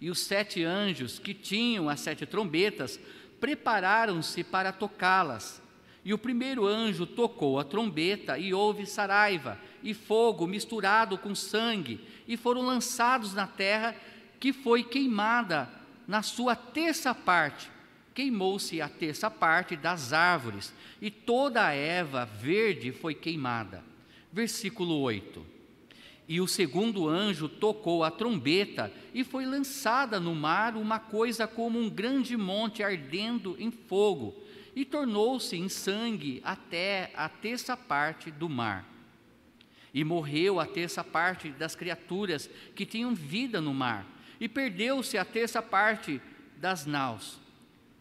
E 0.01 0.11
os 0.11 0.21
sete 0.21 0.65
anjos 0.65 1.19
que 1.19 1.35
tinham 1.35 1.89
as 1.89 2.01
sete 2.01 2.25
trombetas 2.25 2.99
prepararam-se 3.39 4.43
para 4.43 4.73
tocá-las. 4.73 5.63
E 6.05 6.15
o 6.15 6.19
primeiro 6.19 6.67
anjo 6.67 7.05
tocou 7.05 7.59
a 7.59 7.65
trombeta, 7.65 8.39
e 8.39 8.55
houve 8.55 8.87
saraiva 8.87 9.59
e 9.83 9.93
fogo 9.93 10.47
misturado 10.47 11.19
com 11.19 11.35
sangue, 11.35 12.01
e 12.29 12.37
foram 12.37 12.63
lançados 12.63 13.35
na 13.35 13.47
terra, 13.47 13.95
que 14.39 14.53
foi 14.53 14.83
queimada 14.83 15.69
na 16.07 16.23
sua 16.23 16.55
terça 16.55 17.15
parte. 17.15 17.71
Queimou-se 18.15 18.81
a 18.81 18.89
terça 18.89 19.31
parte 19.31 19.77
das 19.77 20.13
árvores, 20.13 20.73
e 21.03 21.11
toda 21.11 21.67
a 21.67 21.73
erva 21.73 22.25
verde 22.25 22.93
foi 22.93 23.15
queimada. 23.15 23.85
Versículo 24.33 24.99
8. 25.01 25.45
E 26.29 26.41
o 26.41 26.49
segundo 26.49 27.09
anjo 27.09 27.49
tocou 27.49 28.03
a 28.03 28.11
trombeta, 28.11 28.93
e 29.13 29.23
foi 29.23 29.45
lançada 29.45 30.19
no 30.19 30.35
mar 30.35 30.77
uma 30.77 30.99
coisa 30.99 31.47
como 31.47 31.79
um 31.79 31.91
grande 31.91 32.37
monte 32.37 32.83
ardendo 32.83 33.55
em 33.59 33.71
fogo, 33.71 34.35
e 34.75 34.85
tornou-se 34.85 35.57
em 35.57 35.69
sangue 35.69 36.41
até 36.45 37.13
a 37.15 37.29
terça 37.29 37.77
parte 37.77 38.31
do 38.31 38.49
mar. 38.49 38.85
E 39.93 40.05
morreu 40.05 40.59
a 40.59 40.67
terça 40.67 41.05
parte 41.05 41.51
das 41.51 41.75
criaturas 41.75 42.51
que 42.75 42.85
tinham 42.85 43.15
vida 43.15 43.61
no 43.61 43.73
mar, 43.73 44.07
e 44.41 44.49
perdeu-se 44.49 45.17
a 45.19 45.25
terça 45.25 45.63
parte 45.63 46.21
das 46.57 46.87
naus. 46.87 47.39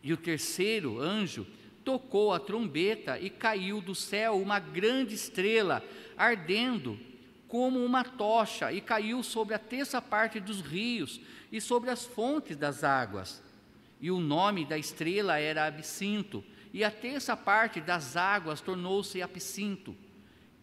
E 0.04 0.14
o 0.14 0.18
terceiro 0.18 1.00
anjo 1.00 1.48
tocou 1.84 2.34
a 2.34 2.40
trombeta 2.40 3.20
e 3.20 3.30
caiu 3.30 3.80
do 3.80 3.94
céu 3.94 4.42
uma 4.42 4.60
grande 4.60 5.14
estrela, 5.14 5.84
ardendo 6.18 7.00
como 7.48 7.84
uma 7.84 8.04
tocha, 8.04 8.74
e 8.74 8.82
caiu 8.82 9.22
sobre 9.24 9.54
a 9.54 9.60
terça 9.60 10.02
parte 10.02 10.40
dos 10.40 10.62
rios 10.62 11.22
e 11.52 11.62
sobre 11.62 11.90
as 11.90 12.06
fontes 12.06 12.58
das 12.58 12.84
águas. 12.84 13.42
E 14.02 14.12
o 14.12 14.20
nome 14.20 14.66
da 14.66 14.78
estrela 14.78 15.40
era 15.40 15.66
Absinto, 15.66 16.44
e 16.74 16.84
a 16.84 16.92
terça 16.92 17.38
parte 17.38 17.80
das 17.80 18.18
águas 18.18 18.60
tornou-se 18.60 19.22
Absinto. 19.22 19.96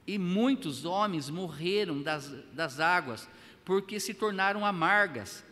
E 0.06 0.18
muitos 0.18 0.84
homens 0.84 1.30
morreram 1.30 2.02
das, 2.02 2.28
das 2.52 2.80
águas, 2.80 3.28
porque 3.64 3.98
se 4.00 4.12
tornaram 4.12 4.66
amargas. 4.66 5.44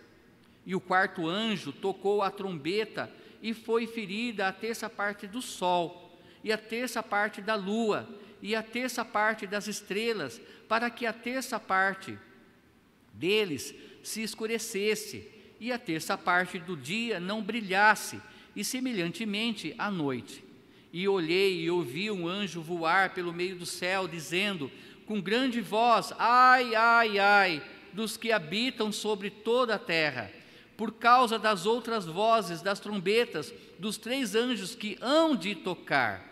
E 0.70 0.74
o 0.76 0.78
quarto 0.78 1.26
anjo 1.26 1.72
tocou 1.72 2.22
a 2.22 2.30
trombeta, 2.30 3.12
e 3.42 3.52
foi 3.52 3.88
ferida 3.88 4.46
a 4.46 4.52
terça 4.52 4.88
parte 4.88 5.26
do 5.26 5.42
sol, 5.42 6.16
e 6.44 6.52
a 6.52 6.56
terça 6.56 7.02
parte 7.02 7.42
da 7.42 7.56
lua, 7.56 8.08
e 8.40 8.54
a 8.54 8.62
terça 8.62 9.04
parte 9.04 9.48
das 9.48 9.66
estrelas, 9.66 10.40
para 10.68 10.88
que 10.88 11.06
a 11.06 11.12
terça 11.12 11.58
parte 11.58 12.16
deles 13.12 13.74
se 14.04 14.22
escurecesse, 14.22 15.28
e 15.58 15.72
a 15.72 15.78
terça 15.78 16.16
parte 16.16 16.56
do 16.60 16.76
dia 16.76 17.18
não 17.18 17.42
brilhasse, 17.42 18.22
e 18.54 18.62
semelhantemente 18.62 19.74
a 19.76 19.90
noite. 19.90 20.44
E 20.92 21.08
olhei 21.08 21.62
e 21.62 21.68
ouvi 21.68 22.12
um 22.12 22.28
anjo 22.28 22.62
voar 22.62 23.12
pelo 23.12 23.32
meio 23.32 23.56
do 23.56 23.66
céu, 23.66 24.06
dizendo 24.06 24.70
com 25.04 25.20
grande 25.20 25.60
voz: 25.60 26.12
Ai, 26.16 26.76
ai, 26.76 27.18
ai, 27.18 27.62
dos 27.92 28.16
que 28.16 28.30
habitam 28.30 28.92
sobre 28.92 29.30
toda 29.30 29.74
a 29.74 29.78
terra, 29.78 30.38
por 30.80 30.92
causa 30.92 31.38
das 31.38 31.66
outras 31.66 32.06
vozes 32.06 32.62
das 32.62 32.80
trombetas 32.80 33.52
dos 33.78 33.98
três 33.98 34.34
anjos 34.34 34.74
que 34.74 34.96
hão 35.02 35.36
de 35.36 35.54
tocar. 35.54 36.26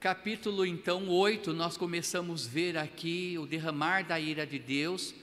Capítulo 0.00 0.64
então 0.64 1.06
8, 1.10 1.52
nós 1.52 1.76
começamos 1.76 2.46
a 2.46 2.48
ver 2.48 2.78
aqui 2.78 3.36
o 3.38 3.44
derramar 3.44 4.06
da 4.06 4.18
ira 4.18 4.46
de 4.46 4.58
Deus 4.58 5.14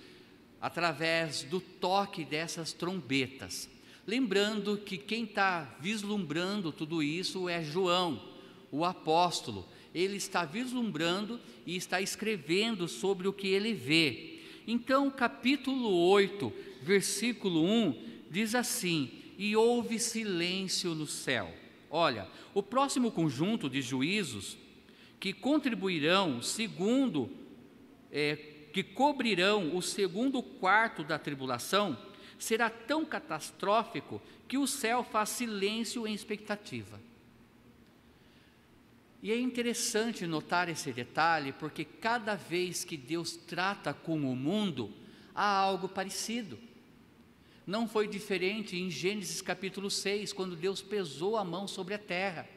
através 0.62 1.42
do 1.42 1.60
toque 1.60 2.24
dessas 2.24 2.72
trombetas. 2.72 3.68
Lembrando 4.06 4.78
que 4.78 4.96
quem 4.96 5.24
está 5.24 5.76
vislumbrando 5.80 6.72
tudo 6.72 7.02
isso 7.02 7.50
é 7.50 7.64
João, 7.64 8.22
o 8.72 8.86
apóstolo. 8.86 9.68
Ele 9.92 10.18
está 10.18 10.46
vislumbrando 10.46 11.40
e 11.66 11.76
está 11.76 12.00
escrevendo 12.00 12.88
sobre 12.88 13.28
o 13.28 13.34
que 13.34 13.48
ele 13.48 13.74
vê. 13.74 14.37
Então, 14.70 15.10
capítulo 15.10 15.90
8, 16.10 16.52
versículo 16.82 17.64
1 17.64 18.04
diz 18.30 18.54
assim: 18.54 19.10
E 19.38 19.56
houve 19.56 19.98
silêncio 19.98 20.94
no 20.94 21.08
céu. 21.08 21.54
Olha, 21.90 22.28
o 22.54 22.62
próximo 22.62 23.10
conjunto 23.10 23.70
de 23.70 23.82
juízos 23.82 24.58
que 25.22 25.32
contribuirão 25.32 26.42
segundo, 26.42 27.30
é, 28.12 28.36
que 28.74 28.84
cobrirão 28.84 29.74
o 29.74 29.82
segundo 29.82 30.44
quarto 30.44 31.02
da 31.02 31.18
tribulação, 31.18 31.98
será 32.38 32.70
tão 32.70 33.06
catastrófico 33.06 34.22
que 34.50 34.58
o 34.58 34.68
céu 34.68 35.02
faz 35.02 35.30
silêncio 35.30 36.06
em 36.06 36.14
expectativa. 36.14 37.00
E 39.22 39.32
é 39.32 39.40
interessante 39.40 40.28
notar 40.28 40.70
esse 40.70 40.92
detalhe, 40.94 41.52
porque 41.52 41.84
cada 41.84 42.36
vez 42.36 42.84
que 42.84 42.96
Deus 42.96 43.36
trata 43.36 43.94
com 43.94 44.18
o 44.32 44.36
mundo, 44.36 44.92
há 45.34 45.46
algo 45.46 45.90
parecido. 45.90 46.60
Não 47.66 47.88
foi 47.88 48.08
diferente 48.08 48.78
em 48.78 48.90
Gênesis 48.90 49.42
capítulo 49.42 49.90
6, 49.90 50.32
quando 50.34 50.56
Deus 50.56 50.82
pesou 50.82 51.36
a 51.36 51.44
mão 51.44 51.68
sobre 51.68 51.96
a 51.96 52.00
terra. 52.00 52.48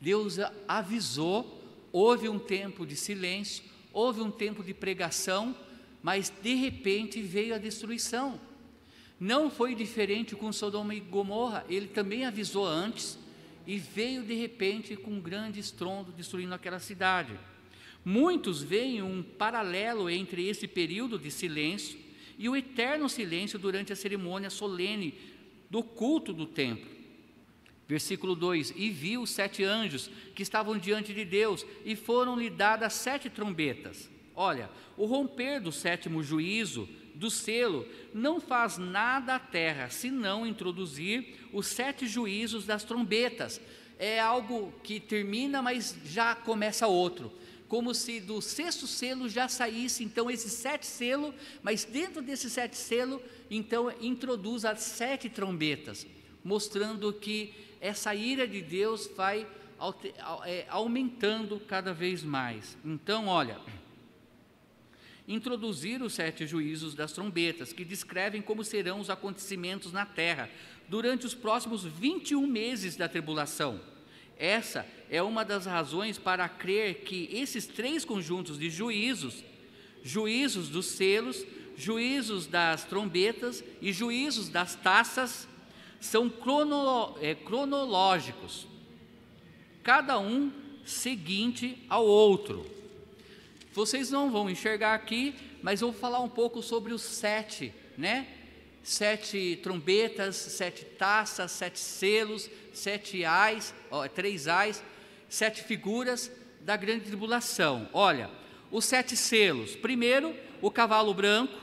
Deus 0.00 0.36
avisou, 0.68 1.62
houve 1.90 2.28
um 2.28 2.38
tempo 2.38 2.86
de 2.86 2.94
silêncio, 2.96 3.64
houve 3.92 4.20
um 4.20 4.30
tempo 4.30 4.62
de 4.62 4.74
pregação, 4.74 5.56
mas 6.02 6.30
de 6.42 6.54
repente 6.54 7.22
veio 7.22 7.54
a 7.54 7.58
destruição. 7.58 8.38
Não 9.18 9.48
foi 9.48 9.74
diferente 9.74 10.36
com 10.36 10.52
Sodoma 10.52 10.94
e 10.94 11.00
Gomorra, 11.00 11.64
ele 11.68 11.86
também 11.86 12.26
avisou 12.26 12.66
antes 12.66 13.18
e 13.66 13.78
veio 13.78 14.22
de 14.22 14.34
repente 14.34 14.96
com 14.96 15.12
um 15.12 15.20
grande 15.20 15.60
estrondo 15.60 16.12
destruindo 16.12 16.54
aquela 16.54 16.78
cidade. 16.78 17.38
Muitos 18.04 18.62
veem 18.62 19.02
um 19.02 19.22
paralelo 19.22 20.10
entre 20.10 20.46
esse 20.46 20.68
período 20.68 21.18
de 21.18 21.30
silêncio 21.30 21.98
e 22.38 22.48
o 22.48 22.56
eterno 22.56 23.08
silêncio 23.08 23.58
durante 23.58 23.92
a 23.92 23.96
cerimônia 23.96 24.50
solene 24.50 25.14
do 25.70 25.82
culto 25.82 26.32
do 26.32 26.46
templo. 26.46 26.90
Versículo 27.86 28.34
2: 28.34 28.74
E 28.76 28.90
viu 28.90 29.22
os 29.22 29.30
sete 29.30 29.62
anjos 29.62 30.10
que 30.34 30.42
estavam 30.42 30.78
diante 30.78 31.12
de 31.12 31.24
Deus, 31.24 31.66
e 31.84 31.94
foram-lhe 31.94 32.50
dadas 32.50 32.94
sete 32.94 33.28
trombetas. 33.28 34.10
Olha, 34.34 34.70
o 34.96 35.04
romper 35.04 35.60
do 35.60 35.70
sétimo 35.70 36.22
juízo 36.22 36.88
do 37.14 37.30
selo 37.30 37.86
não 38.12 38.40
faz 38.40 38.76
nada 38.76 39.36
à 39.36 39.38
terra, 39.38 39.88
senão 39.88 40.46
introduzir 40.46 41.48
os 41.52 41.66
sete 41.66 42.06
juízos 42.06 42.66
das 42.66 42.84
trombetas. 42.84 43.60
É 43.98 44.20
algo 44.20 44.72
que 44.82 44.98
termina, 44.98 45.62
mas 45.62 45.96
já 46.04 46.34
começa 46.34 46.86
outro. 46.86 47.32
Como 47.68 47.94
se 47.94 48.20
do 48.20 48.42
sexto 48.42 48.86
selo 48.86 49.28
já 49.28 49.48
saísse 49.48 50.04
então 50.04 50.30
esse 50.30 50.50
sete 50.50 50.86
selo, 50.86 51.34
mas 51.62 51.84
dentro 51.84 52.20
desse 52.20 52.50
sete 52.50 52.76
selo, 52.76 53.22
então 53.50 53.92
introduz 54.00 54.64
as 54.64 54.80
sete 54.80 55.28
trombetas, 55.28 56.06
mostrando 56.42 57.12
que 57.12 57.54
essa 57.80 58.14
ira 58.14 58.46
de 58.46 58.60
Deus 58.60 59.10
vai 59.16 59.46
é, 60.44 60.66
aumentando 60.68 61.60
cada 61.60 61.92
vez 61.92 62.22
mais. 62.22 62.76
Então, 62.84 63.26
olha, 63.26 63.58
introduzir 65.26 66.02
os 66.02 66.14
sete 66.14 66.46
juízos 66.46 66.94
das 66.94 67.12
trombetas, 67.12 67.72
que 67.72 67.84
descrevem 67.84 68.42
como 68.42 68.64
serão 68.64 69.00
os 69.00 69.08
acontecimentos 69.08 69.92
na 69.92 70.04
terra 70.04 70.50
durante 70.88 71.24
os 71.24 71.34
próximos 71.34 71.84
21 71.84 72.46
meses 72.46 72.96
da 72.96 73.08
tribulação. 73.08 73.80
Essa 74.36 74.86
é 75.08 75.22
uma 75.22 75.44
das 75.44 75.64
razões 75.64 76.18
para 76.18 76.48
crer 76.48 77.02
que 77.04 77.28
esses 77.32 77.66
três 77.66 78.04
conjuntos 78.04 78.58
de 78.58 78.68
juízos, 78.68 79.42
juízos 80.02 80.68
dos 80.68 80.86
selos, 80.86 81.44
juízos 81.76 82.46
das 82.46 82.84
trombetas 82.84 83.64
e 83.80 83.92
juízos 83.92 84.48
das 84.48 84.74
taças, 84.74 85.48
são 86.00 86.30
é, 87.20 87.34
cronológicos, 87.34 88.66
cada 89.82 90.18
um 90.18 90.52
seguinte 90.84 91.82
ao 91.88 92.04
outro. 92.04 92.73
Vocês 93.74 94.08
não 94.08 94.30
vão 94.30 94.48
enxergar 94.48 94.94
aqui, 94.94 95.34
mas 95.60 95.80
eu 95.80 95.90
vou 95.90 96.00
falar 96.00 96.20
um 96.20 96.28
pouco 96.28 96.62
sobre 96.62 96.92
os 96.92 97.02
sete, 97.02 97.74
né? 97.98 98.28
Sete 98.84 99.58
trombetas, 99.64 100.36
sete 100.36 100.84
taças, 100.84 101.50
sete 101.50 101.80
selos, 101.80 102.48
sete 102.72 103.24
ais, 103.24 103.74
ó, 103.90 104.06
três 104.06 104.46
ais, 104.46 104.80
sete 105.28 105.64
figuras 105.64 106.30
da 106.60 106.76
grande 106.76 107.06
tribulação. 107.06 107.88
Olha, 107.92 108.30
os 108.70 108.84
sete 108.84 109.16
selos. 109.16 109.74
Primeiro, 109.74 110.36
o 110.62 110.70
cavalo 110.70 111.12
branco. 111.12 111.58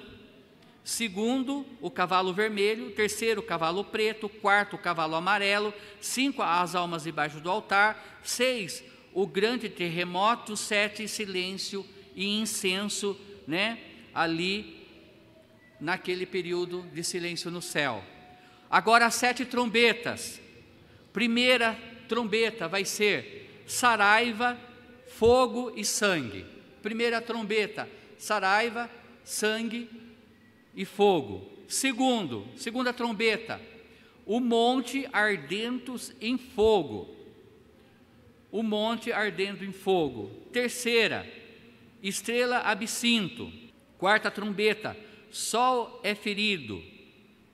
Segundo, 0.84 1.66
o 1.80 1.90
cavalo 1.90 2.34
vermelho. 2.34 2.92
Terceiro, 2.92 3.40
o 3.40 3.46
cavalo 3.46 3.86
preto. 3.86 4.28
Quarto, 4.28 4.76
o 4.76 4.80
cavalo 4.80 5.16
amarelo. 5.16 5.74
Cinco, 6.02 6.42
as 6.42 6.76
almas 6.76 7.04
debaixo 7.04 7.40
do 7.40 7.50
altar. 7.50 8.20
Seis, 8.22 8.84
o 9.14 9.26
grande 9.26 9.70
terremoto. 9.70 10.58
Sete, 10.58 11.08
silêncio 11.08 11.86
e 12.16 12.40
incenso, 12.40 13.20
né, 13.48 13.80
ali 14.14 14.82
naquele 15.80 16.26
período 16.26 16.84
de 16.94 17.04
silêncio 17.04 17.50
no 17.50 17.62
céu. 17.62 18.04
Agora 18.70 19.06
as 19.06 19.16
sete 19.16 19.46
trombetas. 19.46 20.40
Primeira 21.12 21.78
trombeta 22.08 22.68
vai 22.68 22.86
ser 22.86 23.64
saraiva, 23.68 24.58
fogo 25.08 25.74
e 25.76 25.84
sangue. 25.84 26.46
Primeira 26.82 27.20
trombeta, 27.20 27.90
saraiva, 28.18 28.90
sangue 29.24 29.90
e 30.76 30.86
fogo. 30.86 31.50
Segundo, 31.68 32.48
segunda 32.56 32.94
trombeta, 32.94 33.62
o 34.26 34.40
monte 34.40 35.08
ardendo 35.12 35.96
em 36.20 36.38
fogo. 36.38 37.16
O 38.52 38.62
monte 38.62 39.12
ardendo 39.12 39.64
em 39.64 39.72
fogo. 39.72 40.30
Terceira, 40.52 41.26
estrela 42.02 42.60
absinto, 42.60 43.52
quarta 43.98 44.30
trombeta, 44.32 44.98
sol 45.30 46.00
é 46.04 46.16
ferido, 46.16 46.82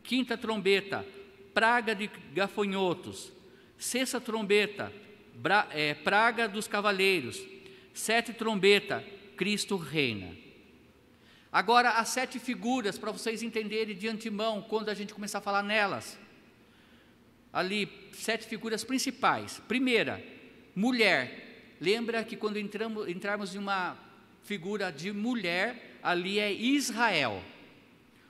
quinta 0.04 0.38
trombeta, 0.38 1.06
praga 1.54 1.94
de 1.94 2.08
gafanhotos, 2.34 3.32
Sexta 3.78 4.20
trombeta, 4.20 4.92
bra, 5.36 5.68
é, 5.72 5.94
praga 5.94 6.48
dos 6.48 6.68
cavaleiros. 6.68 7.40
Sete 7.94 8.34
trombeta, 8.34 9.04
Cristo 9.36 9.78
reina. 9.78 10.36
Agora, 11.52 11.92
as 11.92 12.10
sete 12.10 12.40
figuras, 12.40 12.98
para 12.98 13.12
vocês 13.12 13.44
entenderem 13.44 13.96
de 13.96 14.08
antemão, 14.08 14.62
quando 14.64 14.90
a 14.90 14.94
gente 14.94 15.14
começar 15.14 15.38
a 15.38 15.42
falar 15.42 15.64
nelas. 15.64 16.18
Ali, 17.54 17.88
sete 18.14 18.48
figuras 18.48 18.84
principais. 18.84 19.62
Primeira, 19.68 20.24
mulher. 20.76 21.76
Lembra 21.80 22.24
que 22.24 22.36
quando 22.36 22.58
entramos, 22.58 23.08
entrarmos 23.08 23.54
em 23.54 23.60
uma 23.60 23.96
figura 24.48 24.90
de 24.94 25.12
mulher, 25.12 26.00
ali 26.02 26.40
é 26.40 26.50
Israel. 26.50 27.44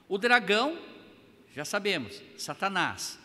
O 0.10 0.18
dragão, 0.18 0.76
já 1.54 1.64
sabemos, 1.64 2.24
Satanás. 2.36 3.20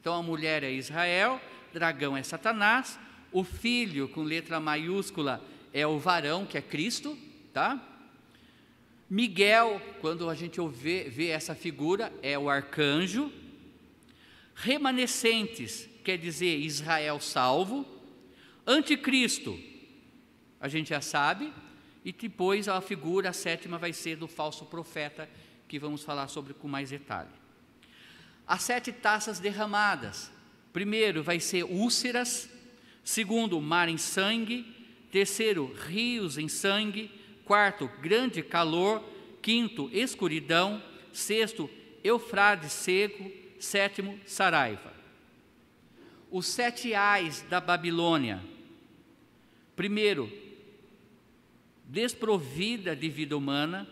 Então 0.00 0.12
a 0.12 0.22
mulher 0.24 0.64
é 0.64 0.72
Israel, 0.72 1.40
dragão 1.72 2.16
é 2.16 2.22
Satanás, 2.24 2.98
o 3.30 3.44
filho 3.44 4.08
com 4.08 4.24
letra 4.24 4.58
maiúscula 4.58 5.40
é 5.72 5.86
o 5.86 6.00
varão, 6.00 6.44
que 6.44 6.58
é 6.58 6.60
Cristo, 6.60 7.16
tá? 7.52 7.80
Miguel, 9.08 9.80
quando 10.00 10.28
a 10.28 10.34
gente 10.34 10.60
vê, 10.68 11.04
vê 11.04 11.28
essa 11.28 11.54
figura, 11.54 12.12
é 12.22 12.36
o 12.36 12.50
arcanjo. 12.50 13.32
Remanescentes, 14.56 15.88
quer 16.02 16.18
dizer 16.18 16.56
Israel 16.58 17.20
salvo. 17.20 17.86
Anticristo, 18.66 19.56
a 20.60 20.66
gente 20.66 20.88
já 20.88 21.00
sabe. 21.00 21.52
E 22.04 22.12
depois 22.12 22.68
a 22.68 22.80
figura 22.80 23.30
a 23.30 23.32
sétima 23.32 23.78
vai 23.78 23.92
ser 23.92 24.16
do 24.16 24.26
falso 24.26 24.64
profeta, 24.64 25.28
que 25.68 25.78
vamos 25.78 26.02
falar 26.02 26.28
sobre 26.28 26.52
com 26.52 26.66
mais 26.68 26.90
detalhe. 26.90 27.30
As 28.46 28.62
sete 28.62 28.92
taças 28.92 29.38
derramadas. 29.38 30.30
Primeiro 30.72 31.22
vai 31.22 31.38
ser 31.38 31.64
úlceras. 31.64 32.50
Segundo, 33.04 33.60
mar 33.60 33.88
em 33.88 33.98
sangue. 33.98 34.64
Terceiro, 35.10 35.72
rios 35.86 36.38
em 36.38 36.48
sangue. 36.48 37.10
Quarto, 37.44 37.88
grande 38.00 38.42
calor. 38.42 39.02
Quinto, 39.40 39.88
escuridão. 39.92 40.82
Sexto, 41.12 41.70
Eufrades 42.02 42.72
seco. 42.72 43.30
Sétimo, 43.60 44.18
Saraiva. 44.26 44.92
Os 46.30 46.46
sete 46.46 46.94
ais 46.94 47.42
da 47.48 47.60
Babilônia. 47.60 48.42
Primeiro, 49.76 50.30
desprovida 51.92 52.96
de 52.96 53.10
vida 53.10 53.36
humana, 53.36 53.86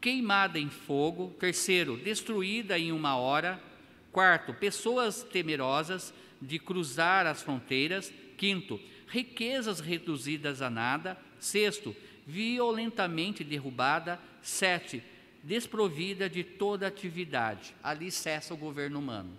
queimada 0.00 0.58
em 0.58 0.70
fogo. 0.70 1.36
Terceiro, 1.38 1.98
destruída 1.98 2.78
em 2.78 2.90
uma 2.90 3.16
hora. 3.16 3.62
Quarto, 4.10 4.54
pessoas 4.54 5.22
temerosas 5.22 6.14
de 6.40 6.58
cruzar 6.58 7.26
as 7.26 7.42
fronteiras. 7.42 8.10
Quinto, 8.38 8.80
riquezas 9.06 9.80
reduzidas 9.80 10.62
a 10.62 10.70
nada. 10.70 11.18
Sexto, 11.38 11.94
violentamente 12.26 13.44
derrubada. 13.44 14.18
Sete, 14.40 15.02
desprovida 15.42 16.30
de 16.30 16.42
toda 16.42 16.86
atividade. 16.86 17.74
Ali 17.82 18.10
cessa 18.10 18.54
o 18.54 18.56
governo 18.56 18.98
humano. 18.98 19.36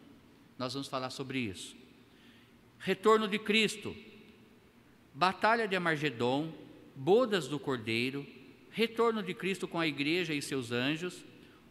Nós 0.55 0.73
vamos 0.73 0.87
falar 0.87 1.09
sobre 1.09 1.39
isso. 1.39 1.75
Retorno 2.77 3.27
de 3.27 3.39
Cristo. 3.39 3.95
Batalha 5.15 5.67
de 5.67 5.75
Amargedon, 5.75 6.53
bodas 6.97 7.47
do 7.47 7.59
Cordeiro, 7.59 8.25
retorno 8.71 9.21
de 9.21 9.31
Cristo 9.33 9.67
com 9.67 9.79
a 9.79 9.87
igreja 9.87 10.33
e 10.33 10.41
seus 10.41 10.71
anjos, 10.71 11.23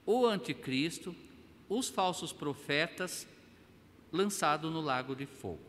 o 0.06 0.24
anticristo, 0.24 1.14
os 1.68 1.88
falsos 1.88 2.32
profetas, 2.32 3.26
lançado 4.12 4.70
no 4.70 4.80
lago 4.80 5.16
de 5.16 5.26
fogo. 5.26 5.60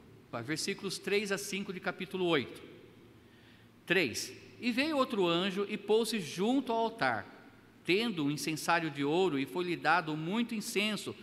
Versículos 0.44 1.00
3 1.00 1.32
a 1.32 1.38
5 1.40 1.74
de 1.74 1.80
capítulo 1.80 2.26
8. 2.26 2.62
3. 3.88 4.34
E 4.62 4.72
veio 4.72 4.96
outro 4.96 5.26
anjo 5.26 5.66
e 5.68 5.76
pôs-se 5.76 6.20
junto 6.20 6.72
ao 6.72 6.78
altar, 6.78 7.26
tendo 7.84 8.26
um 8.26 8.32
incensário 8.32 8.92
de 8.92 9.04
ouro, 9.04 9.40
e 9.40 9.48
foi-lhe 9.48 9.76
dado 9.76 10.16
muito 10.16 10.54
incenso, 10.54 11.16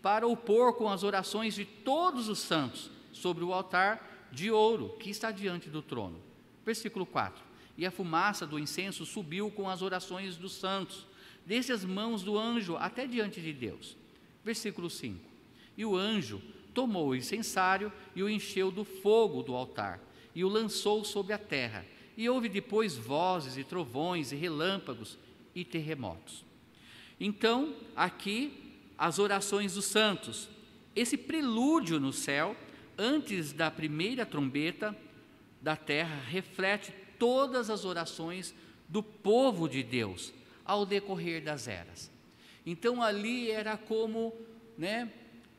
para 0.00 0.28
o 0.28 0.36
pôr 0.36 0.74
com 0.74 0.88
as 0.88 1.02
orações 1.02 1.56
de 1.56 1.64
todos 1.64 2.28
os 2.28 2.38
santos 2.38 2.88
sobre 3.12 3.42
o 3.42 3.52
altar 3.52 4.28
de 4.30 4.48
ouro 4.48 4.96
que 5.00 5.10
está 5.10 5.32
diante 5.32 5.68
do 5.68 5.82
trono. 5.82 6.20
Versículo 6.64 7.04
4 7.04 7.49
e 7.80 7.86
a 7.86 7.90
fumaça 7.90 8.46
do 8.46 8.58
incenso 8.58 9.06
subiu 9.06 9.50
com 9.50 9.66
as 9.66 9.80
orações 9.80 10.36
dos 10.36 10.52
santos, 10.52 11.06
desde 11.46 11.72
as 11.72 11.82
mãos 11.82 12.22
do 12.22 12.38
anjo 12.38 12.76
até 12.76 13.06
diante 13.06 13.40
de 13.40 13.54
Deus. 13.54 13.96
Versículo 14.44 14.90
5: 14.90 15.18
E 15.78 15.86
o 15.86 15.96
anjo 15.96 16.42
tomou 16.74 17.08
o 17.08 17.16
incensário 17.16 17.90
e 18.14 18.22
o 18.22 18.28
encheu 18.28 18.70
do 18.70 18.84
fogo 18.84 19.42
do 19.42 19.54
altar, 19.54 19.98
e 20.34 20.44
o 20.44 20.48
lançou 20.48 21.06
sobre 21.06 21.32
a 21.32 21.38
terra. 21.38 21.86
E 22.18 22.28
houve 22.28 22.50
depois 22.50 22.98
vozes 22.98 23.56
e 23.56 23.64
trovões 23.64 24.30
e 24.30 24.36
relâmpagos 24.36 25.16
e 25.54 25.64
terremotos. 25.64 26.44
Então, 27.18 27.74
aqui, 27.96 28.76
as 28.98 29.18
orações 29.18 29.72
dos 29.72 29.86
santos, 29.86 30.50
esse 30.94 31.16
prelúdio 31.16 31.98
no 31.98 32.12
céu, 32.12 32.54
antes 32.98 33.54
da 33.54 33.70
primeira 33.70 34.26
trombeta 34.26 34.94
da 35.62 35.76
terra, 35.76 36.20
reflete 36.28 36.92
todas 37.20 37.68
as 37.68 37.84
orações 37.84 38.54
do 38.88 39.02
povo 39.02 39.68
de 39.68 39.84
Deus 39.84 40.32
ao 40.64 40.86
decorrer 40.86 41.44
das 41.44 41.68
eras. 41.68 42.10
Então 42.64 43.02
ali 43.02 43.50
era 43.50 43.76
como, 43.76 44.34
né, 44.76 45.12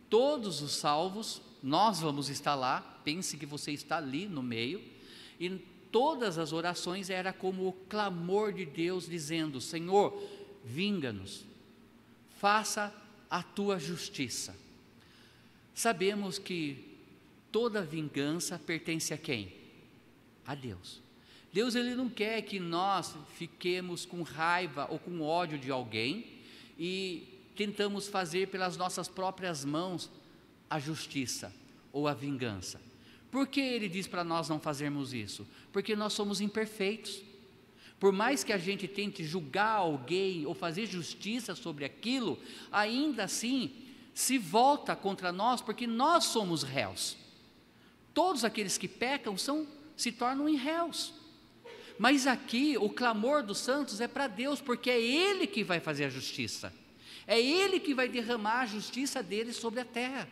todos 0.10 0.62
os 0.62 0.76
salvos, 0.76 1.42
nós 1.62 2.02
vamos 2.02 2.30
estar 2.30 2.56
lá, 2.56 2.82
pense 3.06 3.38
que 3.38 3.46
você 3.46 3.72
está 3.72 3.98
ali 3.98 4.28
no 4.28 4.42
meio, 4.42 4.84
e 5.40 5.50
todas 5.92 6.38
as 6.38 6.52
orações 6.52 7.10
era 7.10 7.32
como 7.32 7.68
o 7.68 7.74
clamor 7.74 8.52
de 8.52 8.66
Deus 8.66 9.08
dizendo: 9.08 9.62
Senhor, 9.62 10.20
vinga-nos, 10.66 11.46
faça 12.38 12.94
a 13.30 13.44
tua 13.44 13.78
justiça. 13.80 14.56
Sabemos 15.76 16.40
que 16.40 16.98
toda 17.52 17.82
vingança 17.82 18.60
pertence 18.60 19.14
a 19.14 19.18
quem? 19.18 19.54
A 20.46 20.56
Deus. 20.56 21.02
Deus 21.54 21.76
ele 21.76 21.96
não 21.96 22.10
quer 22.10 22.42
que 22.44 22.60
nós 22.60 23.16
fiquemos 23.36 24.06
com 24.06 24.22
raiva 24.22 24.88
ou 24.90 24.98
com 24.98 25.22
ódio 25.22 25.58
de 25.58 25.70
alguém 25.70 26.26
e 26.80 27.28
tentamos 27.56 28.08
fazer 28.08 28.48
pelas 28.48 28.78
nossas 28.78 29.08
próprias 29.08 29.66
mãos 29.66 30.10
a 30.70 30.80
justiça 30.80 31.54
ou 31.92 32.08
a 32.08 32.14
vingança. 32.14 32.80
Por 33.30 33.48
que 33.48 33.60
ele 33.60 33.90
diz 33.90 34.08
para 34.08 34.24
nós 34.24 34.50
não 34.50 34.60
fazermos 34.60 35.14
isso? 35.14 35.46
Porque 35.72 35.96
nós 35.96 36.14
somos 36.14 36.42
imperfeitos. 36.42 37.22
Por 38.00 38.12
mais 38.12 38.44
que 38.44 38.52
a 38.52 38.58
gente 38.58 38.88
tente 38.88 39.24
julgar 39.24 39.76
alguém 39.76 40.46
ou 40.46 40.54
fazer 40.54 40.86
justiça 40.86 41.54
sobre 41.54 41.86
aquilo, 41.86 42.40
ainda 42.72 43.26
assim 43.26 43.72
se 44.14 44.38
volta 44.38 44.96
contra 44.96 45.32
nós 45.32 45.62
porque 45.62 45.86
nós 45.86 46.26
somos 46.26 46.64
réus. 46.64 47.16
Todos 48.14 48.44
aqueles 48.44 48.78
que 48.78 48.88
pecam 48.88 49.38
são 49.38 49.68
se 49.96 50.12
tornam 50.12 50.50
em 50.50 50.56
réus. 50.56 51.14
Mas 52.02 52.26
aqui 52.26 52.76
o 52.80 52.90
clamor 52.90 53.44
dos 53.44 53.60
santos 53.60 54.02
é 54.02 54.08
para 54.08 54.26
Deus, 54.26 54.60
porque 54.60 54.90
é 54.90 55.00
Ele 55.00 55.46
que 55.46 55.64
vai 55.64 55.80
fazer 55.80 56.06
a 56.06 56.10
justiça. 56.10 56.74
É 57.28 57.40
Ele 57.40 57.80
que 57.80 57.94
vai 57.94 58.10
derramar 58.10 58.62
a 58.62 58.66
justiça 58.66 59.22
dele 59.22 59.54
sobre 59.54 59.82
a 59.82 59.86
terra. 59.86 60.28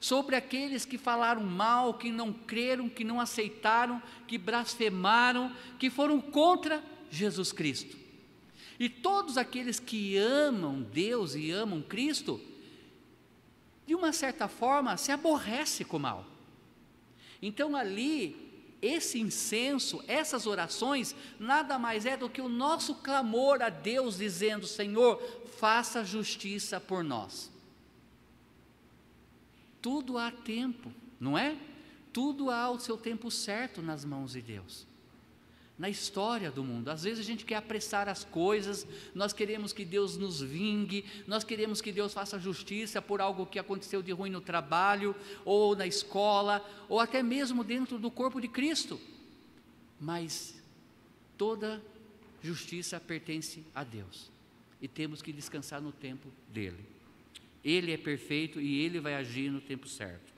Sobre 0.00 0.34
aqueles 0.34 0.84
que 0.84 0.98
falaram 0.98 1.44
mal, 1.44 1.94
que 1.94 2.10
não 2.10 2.32
creram, 2.32 2.88
que 2.88 3.04
não 3.04 3.20
aceitaram, 3.20 4.02
que 4.26 4.36
blasfemaram, 4.36 5.54
que 5.78 5.90
foram 5.90 6.20
contra 6.20 6.82
Jesus 7.08 7.52
Cristo. 7.52 7.96
E 8.76 8.88
todos 8.88 9.38
aqueles 9.38 9.78
que 9.78 10.18
amam 10.18 10.82
Deus 10.82 11.36
e 11.36 11.52
amam 11.52 11.82
Cristo, 11.82 12.40
de 13.86 13.94
uma 13.94 14.12
certa 14.12 14.48
forma 14.48 14.96
se 14.96 15.12
aborrece 15.12 15.84
com 15.84 15.98
o 15.98 16.00
mal. 16.00 16.26
Então 17.40 17.76
ali 17.76 18.45
esse 18.80 19.20
incenso, 19.20 20.02
essas 20.06 20.46
orações, 20.46 21.14
nada 21.38 21.78
mais 21.78 22.06
é 22.06 22.16
do 22.16 22.28
que 22.28 22.40
o 22.40 22.48
nosso 22.48 22.96
clamor 22.96 23.62
a 23.62 23.68
Deus, 23.68 24.18
dizendo: 24.18 24.66
Senhor, 24.66 25.20
faça 25.58 26.04
justiça 26.04 26.80
por 26.80 27.02
nós. 27.02 27.50
Tudo 29.80 30.18
há 30.18 30.30
tempo, 30.30 30.92
não 31.20 31.38
é? 31.38 31.56
Tudo 32.12 32.50
há 32.50 32.70
o 32.70 32.80
seu 32.80 32.96
tempo 32.96 33.30
certo 33.30 33.82
nas 33.82 34.04
mãos 34.04 34.32
de 34.32 34.40
Deus 34.40 34.86
na 35.78 35.90
história 35.90 36.50
do 36.50 36.64
mundo. 36.64 36.88
Às 36.88 37.02
vezes 37.02 37.20
a 37.20 37.22
gente 37.22 37.44
quer 37.44 37.56
apressar 37.56 38.08
as 38.08 38.24
coisas, 38.24 38.86
nós 39.14 39.32
queremos 39.32 39.72
que 39.72 39.84
Deus 39.84 40.16
nos 40.16 40.40
vingue, 40.40 41.04
nós 41.26 41.44
queremos 41.44 41.80
que 41.80 41.92
Deus 41.92 42.14
faça 42.14 42.38
justiça 42.38 43.02
por 43.02 43.20
algo 43.20 43.46
que 43.46 43.58
aconteceu 43.58 44.02
de 44.02 44.12
ruim 44.12 44.30
no 44.30 44.40
trabalho, 44.40 45.14
ou 45.44 45.76
na 45.76 45.86
escola, 45.86 46.64
ou 46.88 46.98
até 46.98 47.22
mesmo 47.22 47.62
dentro 47.62 47.98
do 47.98 48.10
corpo 48.10 48.40
de 48.40 48.48
Cristo. 48.48 48.98
Mas 50.00 50.54
toda 51.36 51.82
justiça 52.42 52.98
pertence 52.98 53.64
a 53.74 53.84
Deus 53.84 54.30
e 54.80 54.88
temos 54.88 55.20
que 55.20 55.32
descansar 55.32 55.80
no 55.80 55.92
tempo 55.92 56.28
dele. 56.48 56.84
Ele 57.64 57.92
é 57.92 57.96
perfeito 57.96 58.60
e 58.60 58.80
ele 58.80 59.00
vai 59.00 59.14
agir 59.14 59.50
no 59.50 59.60
tempo 59.60 59.88
certo. 59.88 60.32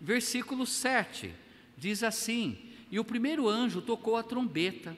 Versículo 0.00 0.66
7 0.66 1.32
diz 1.76 2.02
assim: 2.02 2.69
E 2.90 2.98
o 2.98 3.04
primeiro 3.04 3.48
anjo 3.48 3.80
tocou 3.80 4.16
a 4.16 4.22
trombeta, 4.22 4.96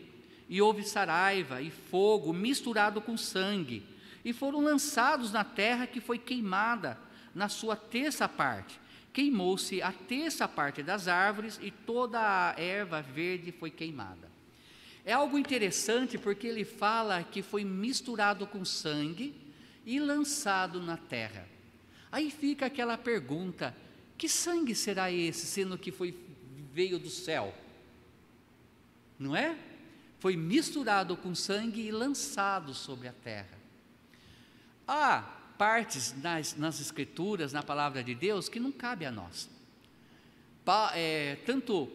e 0.48 0.60
houve 0.60 0.82
saraiva 0.82 1.62
e 1.62 1.70
fogo 1.70 2.32
misturado 2.32 3.00
com 3.00 3.16
sangue, 3.16 3.86
e 4.24 4.32
foram 4.32 4.60
lançados 4.60 5.32
na 5.32 5.44
terra 5.44 5.86
que 5.86 6.00
foi 6.00 6.18
queimada, 6.18 6.98
na 7.34 7.48
sua 7.48 7.76
terça 7.76 8.28
parte. 8.28 8.80
Queimou-se 9.12 9.82
a 9.82 9.92
terça 9.92 10.48
parte 10.48 10.82
das 10.82 11.08
árvores, 11.08 11.58
e 11.62 11.70
toda 11.70 12.18
a 12.20 12.60
erva 12.60 13.02
verde 13.02 13.52
foi 13.52 13.70
queimada. 13.70 14.30
É 15.04 15.12
algo 15.12 15.36
interessante 15.36 16.16
porque 16.16 16.46
ele 16.46 16.64
fala 16.64 17.22
que 17.24 17.42
foi 17.42 17.64
misturado 17.64 18.46
com 18.46 18.64
sangue 18.64 19.34
e 19.84 19.98
lançado 19.98 20.80
na 20.80 20.96
terra. 20.96 21.48
Aí 22.10 22.30
fica 22.30 22.66
aquela 22.66 22.96
pergunta: 22.96 23.76
que 24.16 24.28
sangue 24.28 24.74
será 24.74 25.10
esse, 25.10 25.46
sendo 25.46 25.76
que 25.76 25.90
foi 25.90 26.16
veio 26.72 26.98
do 26.98 27.10
céu? 27.10 27.52
Não 29.22 29.36
é? 29.36 29.56
Foi 30.18 30.36
misturado 30.36 31.16
com 31.16 31.34
sangue 31.34 31.80
e 31.80 31.92
lançado 31.92 32.74
sobre 32.74 33.06
a 33.06 33.12
terra. 33.12 33.56
Há 34.86 35.22
partes 35.56 36.14
nas, 36.20 36.56
nas 36.56 36.80
escrituras, 36.80 37.52
na 37.52 37.62
palavra 37.62 38.02
de 38.02 38.16
Deus, 38.16 38.48
que 38.48 38.58
não 38.58 38.72
cabe 38.72 39.06
a 39.06 39.12
nós. 39.12 39.48
Pa, 40.64 40.92
é, 40.96 41.36
tanto 41.46 41.88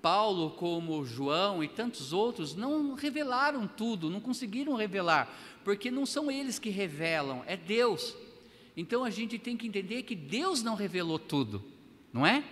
Paulo 0.00 0.52
como 0.52 1.04
João 1.04 1.62
e 1.62 1.68
tantos 1.68 2.14
outros 2.14 2.54
não 2.54 2.94
revelaram 2.94 3.66
tudo, 3.66 4.08
não 4.08 4.20
conseguiram 4.20 4.74
revelar, 4.74 5.28
porque 5.62 5.90
não 5.90 6.06
são 6.06 6.30
eles 6.30 6.58
que 6.58 6.70
revelam, 6.70 7.42
é 7.46 7.58
Deus. 7.58 8.16
Então 8.74 9.04
a 9.04 9.10
gente 9.10 9.38
tem 9.38 9.54
que 9.54 9.66
entender 9.66 10.04
que 10.04 10.14
Deus 10.14 10.62
não 10.62 10.74
revelou 10.74 11.18
tudo, 11.18 11.62
não 12.10 12.26
é? 12.26 12.42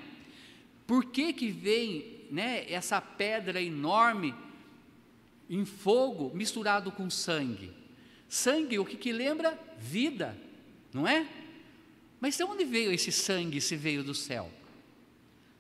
Por 0.87 1.07
que, 1.07 1.33
que 1.33 1.51
vem 1.51 2.18
né, 2.31 2.71
essa 2.71 3.01
pedra 3.01 3.61
enorme 3.61 4.35
em 5.49 5.65
fogo 5.65 6.31
misturado 6.35 6.93
com 6.93 7.09
sangue? 7.09 7.73
Sangue, 8.29 8.79
o 8.79 8.85
que, 8.85 8.97
que 8.97 9.13
lembra? 9.13 9.59
Vida, 9.79 10.37
não 10.93 11.07
é? 11.07 11.27
Mas 12.21 12.37
de 12.37 12.45
onde 12.45 12.65
veio 12.65 12.93
esse 12.93 13.11
sangue 13.11 13.61
se 13.61 13.77
veio 13.77 14.03
do 14.03 14.15
céu? 14.15 14.51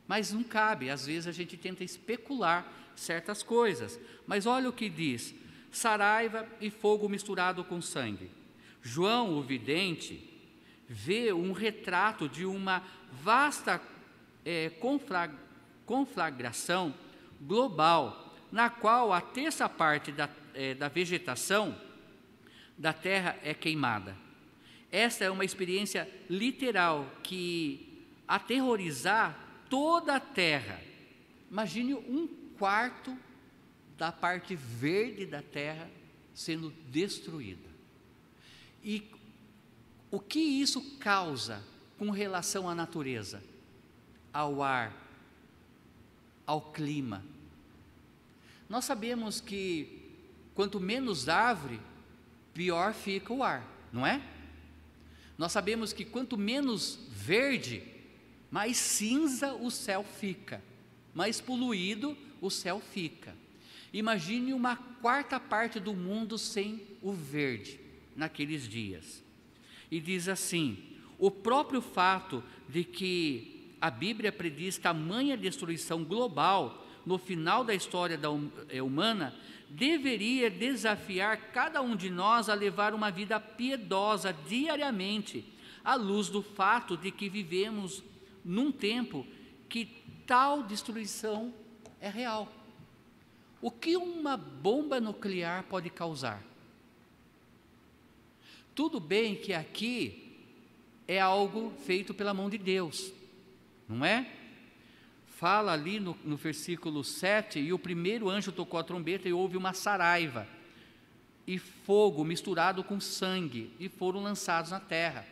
Mas 0.07 0.33
não 0.33 0.43
cabe, 0.43 0.91
às 0.91 1.07
vezes 1.07 1.27
a 1.27 1.33
gente 1.33 1.57
tenta 1.57 1.85
especular 1.85 2.71
certas 2.97 3.43
coisas. 3.43 3.99
Mas 4.27 4.47
olha 4.47 4.69
o 4.69 4.73
que 4.73 4.89
diz: 4.89 5.35
saraiva 5.71 6.47
e 6.61 6.71
fogo 6.71 7.09
misturado 7.09 7.65
com 7.65 7.81
sangue. 7.81 8.31
João, 8.83 9.39
o 9.39 9.43
vidente, 9.43 10.29
vê 10.89 11.33
um 11.33 11.53
retrato 11.53 12.29
de 12.29 12.45
uma 12.45 12.83
vasta 13.23 13.81
é, 14.45 14.71
conflagração 15.89 16.95
global, 17.41 18.37
na 18.53 18.69
qual 18.69 19.11
a 19.11 19.23
terça 19.23 19.67
parte 19.71 20.13
da, 20.13 20.29
é, 20.53 20.75
da 20.75 20.89
vegetação 20.89 21.75
da 22.77 22.93
terra 22.93 23.39
é 23.43 23.55
queimada. 23.55 24.15
Esta 24.93 25.25
é 25.25 25.31
uma 25.31 25.47
experiência 25.47 26.07
literal 26.29 27.11
que 27.23 28.07
aterrorizar 28.27 29.65
toda 29.71 30.17
a 30.17 30.21
terra. 30.21 30.81
Imagine 31.51 31.95
um 31.95 32.29
quarto 32.59 33.17
da 33.97 34.13
parte 34.13 34.55
verde 34.55 35.25
da 35.25 35.41
terra 35.41 35.91
sendo 36.35 36.71
destruída. 36.91 37.69
E 38.85 39.11
o 40.11 40.21
que 40.21 40.39
isso 40.39 40.99
causa 40.99 41.65
com 41.99 42.11
relação 42.11 42.69
à 42.69 42.75
natureza, 42.75 43.43
ao 44.33 44.63
ar, 44.63 45.08
ao 46.49 46.63
clima? 46.63 47.23
Nós 48.71 48.87
sabemos 48.87 49.39
que 49.39 50.17
quanto 50.55 50.81
menos 50.81 51.29
árvore, 51.29 51.79
pior 52.55 52.95
fica 52.95 53.33
o 53.33 53.43
ar, 53.45 53.63
não 53.93 54.07
é? 54.07 54.21
Nós 55.37 55.53
sabemos 55.53 55.93
que 55.93 56.05
quanto 56.05 56.37
menos 56.39 56.99
verde, 57.11 57.83
mais 58.51 58.79
cinza 58.79 59.53
o 59.55 59.71
céu 59.71 60.03
fica, 60.03 60.63
mais 61.15 61.41
poluído 61.41 62.17
o 62.41 62.51
céu 62.51 62.81
fica. 62.81 63.37
Imagine 63.93 64.53
uma 64.55 64.77
quarta 64.77 65.39
parte 65.39 65.79
do 65.79 65.95
mundo 65.95 66.39
sem 66.39 66.83
o 67.03 67.13
verde 67.13 67.79
naqueles 68.17 68.67
dias. 68.67 69.23
E 69.91 70.01
diz 70.01 70.29
assim: 70.29 70.79
o 71.19 71.31
próprio 71.31 71.81
fato 71.81 72.43
de 72.69 72.85
que 72.85 73.58
a 73.81 73.91
Bíblia 73.91 74.33
prediz 74.33 74.77
tamanha 74.79 75.37
destruição 75.37 76.05
global 76.05 76.85
no 77.07 77.17
final 77.19 77.65
da 77.65 77.75
história 77.75 78.19
da 78.19 78.31
hum, 78.31 78.51
eh, 78.69 78.83
humana 78.83 79.35
deveria 79.69 80.51
desafiar 80.51 81.53
cada 81.53 81.81
um 81.81 81.95
de 81.95 82.11
nós 82.11 82.49
a 82.49 82.55
levar 82.55 82.95
uma 82.95 83.11
vida 83.11 83.39
piedosa 83.39 84.33
diariamente, 84.33 85.45
à 85.85 85.95
luz 85.95 86.29
do 86.29 86.43
fato 86.43 86.97
de 86.97 87.11
que 87.11 87.29
vivemos 87.29 88.03
num 88.45 88.73
tempo 88.73 89.27
que 89.69 89.87
tal 90.27 90.63
destruição 90.63 91.53
é 92.01 92.09
real. 92.09 92.51
O 93.61 93.71
que 93.71 93.97
uma 93.97 94.37
bomba 94.37 95.01
nuclear 95.01 95.65
pode 95.65 95.91
causar? 95.91 96.43
Tudo 98.75 99.01
bem 99.01 99.35
que 99.35 99.53
aqui 99.53 100.37
é 101.07 101.19
algo 101.19 101.73
feito 101.85 102.15
pela 102.15 102.33
mão 102.33 102.49
de 102.49 102.57
Deus, 102.57 103.13
não 103.89 104.05
é? 104.05 104.31
Fala 105.27 105.73
ali 105.73 105.99
no, 105.99 106.17
no 106.25 106.37
versículo 106.37 107.03
7: 107.03 107.59
e 107.59 107.73
o 107.73 107.79
primeiro 107.79 108.29
anjo 108.29 108.53
tocou 108.53 108.79
a 108.79 108.85
trombeta 108.85 109.29
e 109.29 109.33
houve 109.33 109.57
uma 109.57 109.73
saraiva 109.73 110.47
e 111.47 111.59
fogo 111.59 112.23
misturado 112.25 112.85
com 112.85 113.01
sangue 113.01 113.73
e 113.81 113.89
foram 113.89 114.23
lançados 114.23 114.71
na 114.71 114.79
terra. 114.79 115.27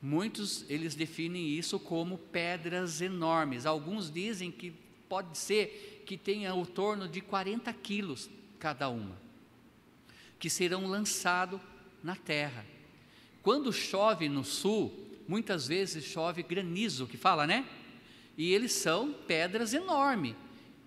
Muitos 0.00 0.64
eles 0.70 0.94
definem 0.94 1.48
isso 1.48 1.78
como 1.78 2.16
pedras 2.16 3.02
enormes. 3.02 3.66
Alguns 3.66 4.10
dizem 4.10 4.50
que 4.50 4.72
pode 5.06 5.36
ser 5.36 6.02
que 6.06 6.16
tenha 6.16 6.54
o 6.54 6.64
torno 6.64 7.06
de 7.06 7.20
40 7.20 7.70
quilos 7.74 8.30
cada 8.58 8.88
uma, 8.88 9.16
que 10.38 10.48
serão 10.48 10.86
lançados 10.86 11.60
na 12.02 12.16
terra. 12.16 12.64
Quando 13.42 13.70
chove 13.70 14.28
no 14.30 14.44
sul, 14.44 15.03
muitas 15.26 15.66
vezes 15.66 16.04
chove 16.04 16.42
granizo, 16.42 17.06
que 17.06 17.16
fala, 17.16 17.46
né? 17.46 17.66
E 18.36 18.52
eles 18.52 18.72
são 18.72 19.12
pedras 19.12 19.72
enormes, 19.72 20.34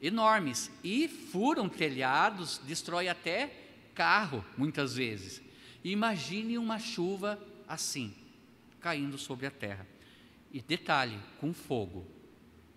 enormes, 0.02 0.72
e 0.84 1.08
furam 1.08 1.70
telhados, 1.70 2.60
destrói 2.66 3.08
até 3.08 3.52
carro, 3.96 4.44
muitas 4.58 4.96
vezes. 4.96 5.42
Imagine 5.84 6.58
uma 6.58 6.80
chuva 6.80 7.40
assim 7.68 8.14
caindo 8.80 9.18
sobre 9.18 9.46
a 9.46 9.52
terra. 9.52 9.88
E 10.52 10.62
detalhe, 10.62 11.18
com 11.40 11.54
fogo. 11.54 12.06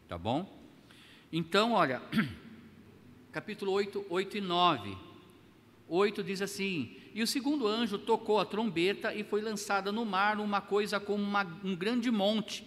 Tá 0.08 0.18
bom? 0.18 0.58
Então, 1.32 1.72
olha, 1.72 2.02
capítulo 3.30 3.72
8, 3.72 4.06
8 4.08 4.38
e 4.38 4.40
9. 4.40 4.98
8 5.88 6.22
diz 6.22 6.42
assim: 6.42 6.96
E 7.14 7.22
o 7.22 7.26
segundo 7.26 7.66
anjo 7.66 7.98
tocou 7.98 8.38
a 8.38 8.44
trombeta 8.44 9.14
e 9.14 9.24
foi 9.24 9.40
lançada 9.40 9.90
no 9.90 10.04
mar 10.04 10.38
uma 10.38 10.60
coisa 10.60 11.00
como 11.00 11.22
uma, 11.22 11.42
um 11.64 11.74
grande 11.74 12.10
monte, 12.10 12.64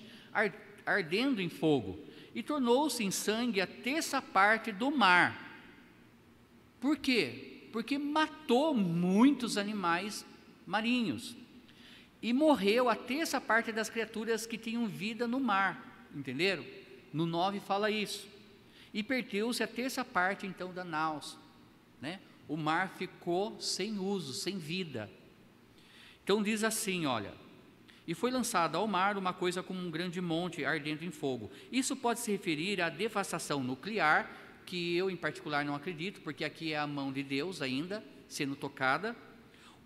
ardendo 0.86 1.42
em 1.42 1.50
fogo, 1.50 2.00
e 2.36 2.44
tornou-se 2.44 3.04
em 3.04 3.12
sangue 3.12 3.62
a 3.62 3.68
terça 3.68 4.22
parte 4.22 4.72
do 4.72 4.92
mar. 4.92 5.40
Por 6.82 6.98
quê? 6.98 7.70
Porque 7.72 7.98
matou 7.98 8.74
muitos 8.74 9.58
animais 9.58 10.26
marinhos 10.66 11.36
e 12.22 12.32
morreu 12.34 12.90
a 12.90 12.96
terça 12.96 13.40
parte 13.40 13.72
das 13.72 13.90
criaturas 13.90 14.46
que 14.46 14.58
tinham 14.58 14.88
vida 14.88 15.28
no 15.28 15.40
mar, 15.40 16.08
entenderam? 16.16 16.66
No 17.12 17.26
9 17.26 17.60
fala 17.60 17.92
isso. 17.92 18.28
E 18.94 19.04
perdeu-se 19.04 19.64
a 19.64 19.68
terça 19.68 20.06
parte 20.06 20.48
então 20.48 20.74
da 20.74 20.84
naus, 20.84 21.38
né? 22.02 22.20
O 22.48 22.58
mar 22.58 22.90
ficou 22.90 23.60
sem 23.60 23.98
uso, 23.98 24.34
sem 24.34 24.58
vida. 24.58 25.10
Então 26.24 26.42
diz 26.42 26.64
assim, 26.64 27.06
olha: 27.06 27.34
E 28.08 28.14
foi 28.14 28.32
lançada 28.32 28.78
ao 28.78 28.88
mar 28.88 29.18
uma 29.18 29.34
coisa 29.34 29.64
como 29.64 29.80
um 29.80 29.92
grande 29.92 30.22
monte 30.22 30.64
ardendo 30.64 31.04
em 31.04 31.12
fogo. 31.12 31.52
Isso 31.72 31.96
pode 31.96 32.20
se 32.20 32.32
referir 32.32 32.82
à 32.82 32.90
devastação 32.90 33.64
nuclear, 33.64 34.30
que 34.66 34.96
eu 34.96 35.10
em 35.10 35.16
particular 35.16 35.66
não 35.66 35.76
acredito, 35.76 36.22
porque 36.22 36.44
aqui 36.44 36.74
é 36.74 36.78
a 36.78 36.88
mão 36.88 37.12
de 37.12 37.24
Deus 37.24 37.62
ainda 37.62 38.04
sendo 38.28 38.56
tocada, 38.56 39.16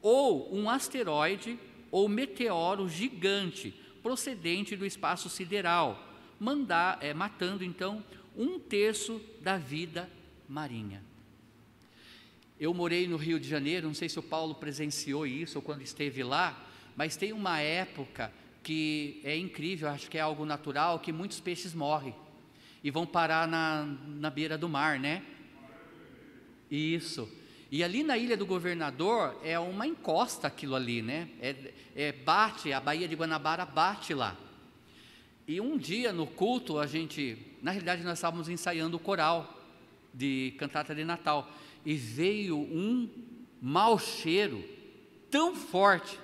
ou 0.02 0.56
um 0.56 0.70
asteroide 0.70 1.60
ou 1.92 2.08
meteoro 2.08 2.88
gigante 2.88 3.72
procedente 4.02 4.76
do 4.76 4.86
espaço 4.86 5.30
sideral, 5.30 6.02
mandar, 6.40 6.98
é, 7.02 7.14
matando 7.14 7.64
então 7.64 8.04
um 8.38 8.60
terço 8.60 9.22
da 9.42 9.58
vida 9.58 10.10
marinha. 10.48 11.04
Eu 12.60 12.74
morei 12.74 13.08
no 13.08 13.18
Rio 13.18 13.40
de 13.40 13.48
Janeiro, 13.48 13.88
não 13.88 13.94
sei 13.94 14.10
se 14.10 14.18
o 14.18 14.24
Paulo 14.24 14.56
presenciou 14.56 15.28
isso 15.28 15.60
ou 15.60 15.62
quando 15.62 15.84
esteve 15.84 16.24
lá, 16.24 16.68
mas 16.96 17.16
tem 17.16 17.32
uma 17.32 17.60
época 17.60 18.34
que 18.64 19.22
é 19.24 19.38
incrível, 19.38 19.90
acho 19.90 20.10
que 20.10 20.18
é 20.18 20.22
algo 20.22 20.44
natural, 20.44 21.00
que 21.00 21.12
muitos 21.12 21.40
peixes 21.40 21.76
morrem 21.76 22.16
e 22.84 22.90
vão 22.90 23.06
parar 23.06 23.48
na, 23.48 23.86
na 24.08 24.32
beira 24.32 24.58
do 24.58 24.68
mar, 24.68 25.00
né? 25.00 25.24
Isso. 26.70 27.30
E 27.72 27.84
ali 27.84 28.02
na 28.02 28.18
Ilha 28.18 28.36
do 28.36 28.46
Governador 28.46 29.40
é 29.44 29.60
uma 29.60 29.86
encosta 29.86 30.48
aquilo 30.48 30.76
ali, 30.76 31.04
né? 31.04 31.30
É, 31.40 31.74
é, 31.96 32.12
bate, 32.12 32.74
a 32.74 32.80
Baía 32.80 33.08
de 33.08 33.16
Guanabara 33.16 33.66
bate 33.66 34.16
lá. 34.16 34.36
E 35.48 35.62
um 35.62 35.78
dia 35.78 36.12
no 36.12 36.26
culto 36.26 36.80
a 36.80 36.88
gente, 36.88 37.38
na 37.62 37.70
realidade 37.70 38.04
nós 38.04 38.18
estávamos 38.18 38.50
ensaiando 38.50 38.98
o 38.98 39.00
coral 39.00 39.64
de 40.14 40.56
cantata 40.58 40.96
de 40.96 41.06
Natal 41.06 41.48
e 41.88 41.96
veio 41.96 42.58
um 42.58 43.10
mau 43.62 43.98
cheiro 43.98 44.62
tão 45.32 45.56
forte, 45.56 46.20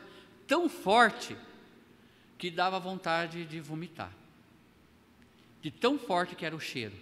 tão 0.46 0.68
forte 0.68 1.38
que 2.38 2.52
dava 2.52 2.82
vontade 2.82 3.46
de 3.46 3.62
vomitar. 3.62 4.12
De 5.62 5.72
tão 5.72 5.98
forte 5.98 6.36
que 6.36 6.46
era 6.46 6.54
o 6.54 6.60
cheiro. 6.60 6.94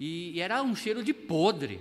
E, 0.00 0.30
e 0.30 0.40
era 0.40 0.62
um 0.62 0.74
cheiro 0.74 1.04
de 1.04 1.12
podre. 1.12 1.78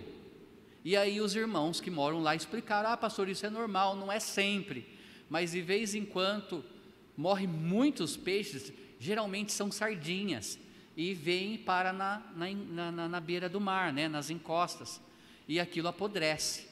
E 0.84 0.98
aí 0.98 1.22
os 1.22 1.38
irmãos 1.38 1.80
que 1.80 1.90
moram 1.90 2.20
lá 2.22 2.36
explicaram: 2.36 2.90
ah, 2.90 2.98
pastor, 2.98 3.30
isso 3.30 3.46
é 3.46 3.50
normal, 3.50 3.96
não 3.96 4.12
é 4.12 4.20
sempre. 4.20 4.86
Mas 5.30 5.54
de 5.54 5.62
vez 5.62 5.96
em 5.96 6.04
quando 6.04 6.66
morrem 7.16 7.48
muitos 7.48 8.18
peixes, 8.18 8.74
geralmente 9.00 9.54
são 9.54 9.72
sardinhas, 9.72 10.60
e 10.98 11.14
vêm 11.14 11.58
para 11.58 11.94
na, 11.94 12.22
na, 12.36 12.92
na, 12.92 13.08
na 13.08 13.20
beira 13.22 13.48
do 13.48 13.62
mar, 13.62 13.94
né, 13.94 14.10
nas 14.10 14.30
encostas, 14.30 15.00
e 15.48 15.60
aquilo 15.60 15.88
apodrece. 15.88 16.68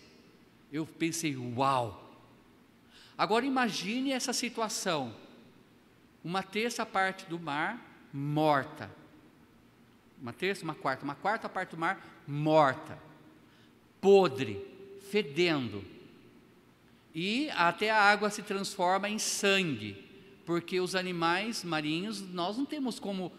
Eu 0.72 0.86
pensei, 0.86 1.36
uau! 1.38 2.02
Agora 3.18 3.46
imagine 3.46 4.12
essa 4.12 4.34
situação: 4.34 5.16
uma 6.24 6.44
terça 6.44 6.86
parte 6.86 7.26
do 7.26 7.40
mar 7.40 7.80
morta, 8.12 8.92
uma 10.22 10.34
terça, 10.34 10.64
uma 10.64 10.76
quarta, 10.76 11.04
uma 11.04 11.16
quarta 11.16 11.48
parte 11.48 11.72
do 11.72 11.78
mar 11.78 12.24
morta 12.28 13.06
podre, 14.06 14.64
fedendo. 15.10 15.84
E 17.12 17.50
até 17.56 17.90
a 17.90 18.00
água 18.00 18.30
se 18.30 18.44
transforma 18.44 19.10
em 19.10 19.18
sangue, 19.18 20.06
porque 20.46 20.80
os 20.80 20.94
animais 20.94 21.64
marinhos 21.64 22.22
nós 22.22 22.56
não 22.56 22.66
temos 22.68 23.00
como 23.00 23.32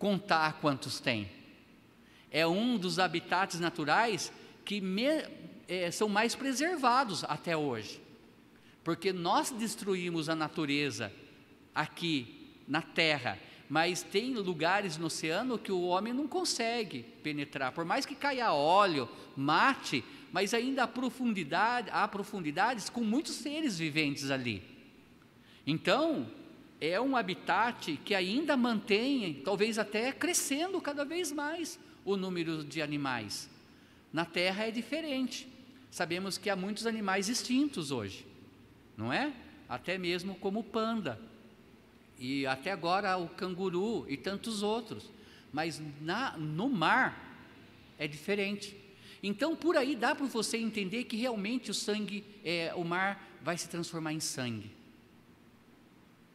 contar 0.00 0.54
quantos 0.54 0.98
tem. 0.98 1.30
É 2.32 2.44
um 2.44 2.76
dos 2.76 2.98
habitats 2.98 3.60
naturais 3.60 4.32
que 4.64 4.80
me, 4.80 5.24
é, 5.68 5.90
são 5.90 6.08
mais 6.08 6.34
preservados 6.34 7.24
até 7.24 7.56
hoje, 7.56 8.00
porque 8.84 9.12
nós 9.12 9.50
destruímos 9.50 10.28
a 10.28 10.34
natureza 10.34 11.12
aqui 11.74 12.50
na 12.66 12.82
Terra, 12.82 13.38
mas 13.68 14.02
tem 14.02 14.34
lugares 14.34 14.98
no 14.98 15.06
oceano 15.06 15.58
que 15.58 15.72
o 15.72 15.82
homem 15.82 16.12
não 16.12 16.28
consegue 16.28 17.02
penetrar, 17.22 17.72
por 17.72 17.84
mais 17.84 18.04
que 18.04 18.14
caia 18.14 18.52
óleo, 18.52 19.08
mate, 19.36 20.04
mas 20.32 20.54
ainda 20.54 20.84
há 20.84 20.88
profundidade, 20.88 21.88
há 21.90 22.06
profundidades 22.08 22.88
com 22.88 23.02
muitos 23.02 23.34
seres 23.34 23.78
viventes 23.78 24.30
ali. 24.30 24.62
Então, 25.66 26.28
é 26.80 27.00
um 27.00 27.16
habitat 27.16 27.96
que 28.04 28.14
ainda 28.14 28.56
mantém, 28.56 29.34
talvez 29.44 29.78
até 29.78 30.10
crescendo 30.10 30.80
cada 30.80 31.04
vez 31.04 31.30
mais 31.30 31.78
o 32.04 32.16
número 32.16 32.64
de 32.64 32.82
animais. 32.82 33.48
Na 34.12 34.24
Terra 34.24 34.66
é 34.66 34.70
diferente. 34.70 35.48
Sabemos 35.90 36.38
que 36.38 36.50
há 36.50 36.56
muitos 36.56 36.86
animais 36.86 37.28
extintos 37.28 37.90
hoje, 37.90 38.26
não 38.96 39.12
é? 39.12 39.32
Até 39.68 39.96
mesmo 39.98 40.34
como 40.34 40.60
o 40.60 40.64
panda. 40.64 41.20
E 42.18 42.46
até 42.46 42.70
agora 42.70 43.16
o 43.16 43.28
canguru 43.28 44.06
e 44.08 44.16
tantos 44.16 44.62
outros. 44.62 45.10
Mas 45.52 45.80
na, 46.00 46.36
no 46.36 46.68
mar 46.68 47.32
é 47.98 48.06
diferente. 48.06 48.76
Então, 49.22 49.54
por 49.54 49.76
aí 49.76 49.94
dá 49.94 50.14
para 50.14 50.26
você 50.26 50.56
entender 50.56 51.04
que 51.04 51.16
realmente 51.16 51.70
o 51.70 51.74
sangue, 51.74 52.24
é, 52.44 52.72
o 52.74 52.84
mar 52.84 53.28
vai 53.42 53.56
se 53.56 53.68
transformar 53.68 54.12
em 54.12 54.20
sangue. 54.20 54.70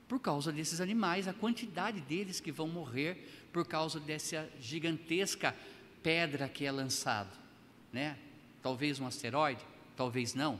Por 0.07 0.19
causa 0.19 0.51
desses 0.53 0.79
animais, 0.79 1.27
a 1.27 1.33
quantidade 1.33 1.99
deles 1.99 2.39
que 2.39 2.51
vão 2.51 2.67
morrer 2.67 3.47
por 3.51 3.65
causa 3.65 3.99
dessa 3.99 4.49
gigantesca 4.59 5.53
pedra 6.01 6.47
que 6.47 6.65
é 6.65 6.71
lançado, 6.71 7.37
né? 7.91 8.17
Talvez 8.61 8.99
um 8.99 9.07
asteroide, 9.07 9.63
talvez 9.95 10.33
não. 10.33 10.59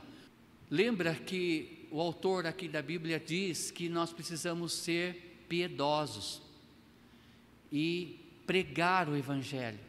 Lembra 0.70 1.14
que 1.14 1.86
o 1.90 2.00
autor 2.00 2.46
aqui 2.46 2.68
da 2.68 2.82
Bíblia 2.82 3.18
diz 3.18 3.70
que 3.70 3.88
nós 3.88 4.12
precisamos 4.12 4.72
ser 4.72 5.44
piedosos 5.48 6.42
e 7.72 8.18
pregar 8.46 9.08
o 9.08 9.16
evangelho 9.16 9.88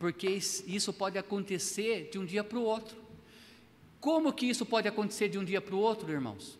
porque 0.00 0.26
isso 0.66 0.94
pode 0.94 1.18
acontecer 1.18 2.08
de 2.10 2.18
um 2.18 2.24
dia 2.24 2.42
para 2.42 2.58
o 2.58 2.62
outro. 2.62 2.96
Como 4.00 4.32
que 4.32 4.46
isso 4.46 4.64
pode 4.64 4.88
acontecer 4.88 5.28
de 5.28 5.38
um 5.38 5.44
dia 5.44 5.60
para 5.60 5.74
o 5.74 5.78
outro, 5.78 6.10
irmãos? 6.10 6.58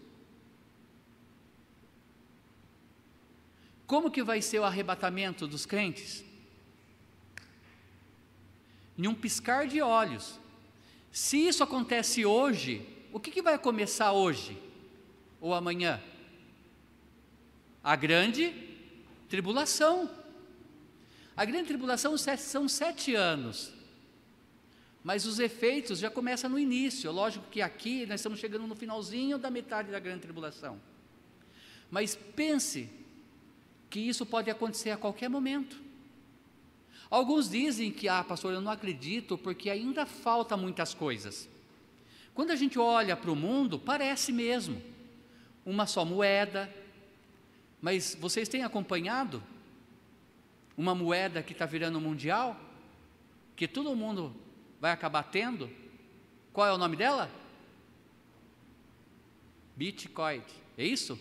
Como 3.86 4.10
que 4.10 4.22
vai 4.22 4.42
ser 4.42 4.58
o 4.58 4.64
arrebatamento 4.64 5.48
dos 5.48 5.64
crentes? 5.64 6.22
Em 9.00 9.08
um 9.08 9.14
piscar 9.14 9.66
de 9.66 9.80
olhos. 9.80 10.38
Se 11.10 11.38
isso 11.38 11.64
acontece 11.64 12.26
hoje, 12.26 12.86
o 13.10 13.18
que, 13.18 13.30
que 13.30 13.40
vai 13.40 13.58
começar 13.58 14.12
hoje 14.12 14.58
ou 15.40 15.54
amanhã? 15.54 15.98
A 17.82 17.96
grande 17.96 18.52
tribulação. 19.26 20.10
A 21.34 21.46
grande 21.46 21.68
tribulação 21.68 22.14
são 22.18 22.68
sete 22.68 23.14
anos, 23.14 23.72
mas 25.02 25.24
os 25.24 25.38
efeitos 25.38 25.98
já 25.98 26.10
começam 26.10 26.50
no 26.50 26.58
início. 26.58 27.10
Lógico 27.10 27.46
que 27.50 27.62
aqui 27.62 28.04
nós 28.04 28.20
estamos 28.20 28.38
chegando 28.38 28.66
no 28.66 28.76
finalzinho 28.76 29.38
da 29.38 29.50
metade 29.50 29.90
da 29.90 29.98
grande 29.98 30.20
tribulação. 30.20 30.78
Mas 31.90 32.14
pense 32.36 32.90
que 33.88 33.98
isso 33.98 34.26
pode 34.26 34.50
acontecer 34.50 34.90
a 34.90 34.98
qualquer 34.98 35.30
momento. 35.30 35.88
Alguns 37.10 37.50
dizem 37.50 37.90
que, 37.90 38.08
ah, 38.08 38.22
pastor, 38.22 38.54
eu 38.54 38.60
não 38.60 38.70
acredito 38.70 39.36
porque 39.36 39.68
ainda 39.68 40.06
falta 40.06 40.56
muitas 40.56 40.94
coisas. 40.94 41.48
Quando 42.32 42.52
a 42.52 42.56
gente 42.56 42.78
olha 42.78 43.16
para 43.16 43.32
o 43.32 43.36
mundo, 43.36 43.78
parece 43.78 44.32
mesmo 44.32 44.80
uma 45.66 45.86
só 45.86 46.04
moeda, 46.04 46.72
mas 47.82 48.16
vocês 48.18 48.48
têm 48.48 48.62
acompanhado 48.62 49.42
uma 50.76 50.94
moeda 50.94 51.42
que 51.42 51.52
está 51.52 51.66
virando 51.66 52.00
mundial, 52.00 52.58
que 53.56 53.66
todo 53.66 53.94
mundo 53.96 54.34
vai 54.80 54.92
acabar 54.92 55.24
tendo. 55.24 55.68
Qual 56.52 56.66
é 56.66 56.72
o 56.72 56.78
nome 56.78 56.96
dela? 56.96 57.28
Bitcoin, 59.74 60.42
é 60.78 60.84
isso? 60.84 61.18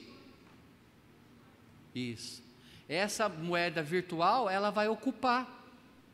Isso. 1.93 2.43
Essa 2.87 3.27
moeda 3.27 3.81
virtual, 3.81 4.49
ela 4.49 4.69
vai 4.69 4.87
ocupar 4.87 5.58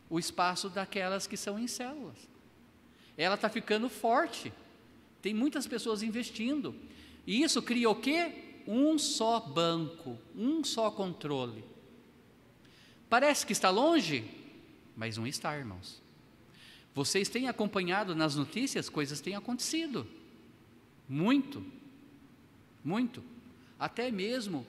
o 0.09 0.19
espaço 0.19 0.69
daquelas 0.69 1.27
que 1.27 1.37
são 1.37 1.57
em 1.57 1.67
células. 1.67 2.17
Ela 3.17 3.35
está 3.35 3.49
ficando 3.49 3.89
forte. 3.89 4.51
Tem 5.21 5.33
muitas 5.33 5.65
pessoas 5.65 6.03
investindo. 6.03 6.75
E 7.25 7.41
isso 7.41 7.61
cria 7.61 7.89
o 7.89 7.95
quê? 7.95 8.61
Um 8.67 8.97
só 8.97 9.39
banco, 9.39 10.17
um 10.35 10.63
só 10.63 10.91
controle. 10.91 11.63
Parece 13.09 13.45
que 13.45 13.53
está 13.53 13.69
longe, 13.69 14.23
mas 14.95 15.17
não 15.17 15.25
está, 15.25 15.55
irmãos. 15.57 16.01
Vocês 16.93 17.29
têm 17.29 17.47
acompanhado 17.47 18.15
nas 18.15 18.35
notícias, 18.35 18.89
coisas 18.89 19.21
têm 19.21 19.35
acontecido. 19.35 20.07
Muito, 21.07 21.65
muito. 22.83 23.23
Até 23.77 24.09
mesmo 24.09 24.65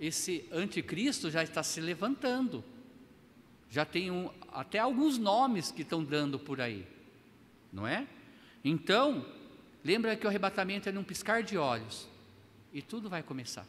esse 0.00 0.44
anticristo 0.50 1.30
já 1.30 1.42
está 1.42 1.62
se 1.62 1.80
levantando. 1.80 2.64
Já 3.70 3.84
tem 3.84 4.10
um, 4.10 4.30
até 4.52 4.78
alguns 4.78 5.18
nomes 5.18 5.70
que 5.70 5.82
estão 5.82 6.02
dando 6.02 6.38
por 6.38 6.60
aí, 6.60 6.86
não 7.72 7.86
é? 7.86 8.06
Então, 8.64 9.26
lembra 9.84 10.16
que 10.16 10.26
o 10.26 10.28
arrebatamento 10.28 10.88
é 10.88 10.92
num 10.92 11.04
piscar 11.04 11.42
de 11.42 11.56
olhos 11.58 12.08
e 12.72 12.82
tudo 12.82 13.08
vai 13.08 13.22
começar. 13.22 13.66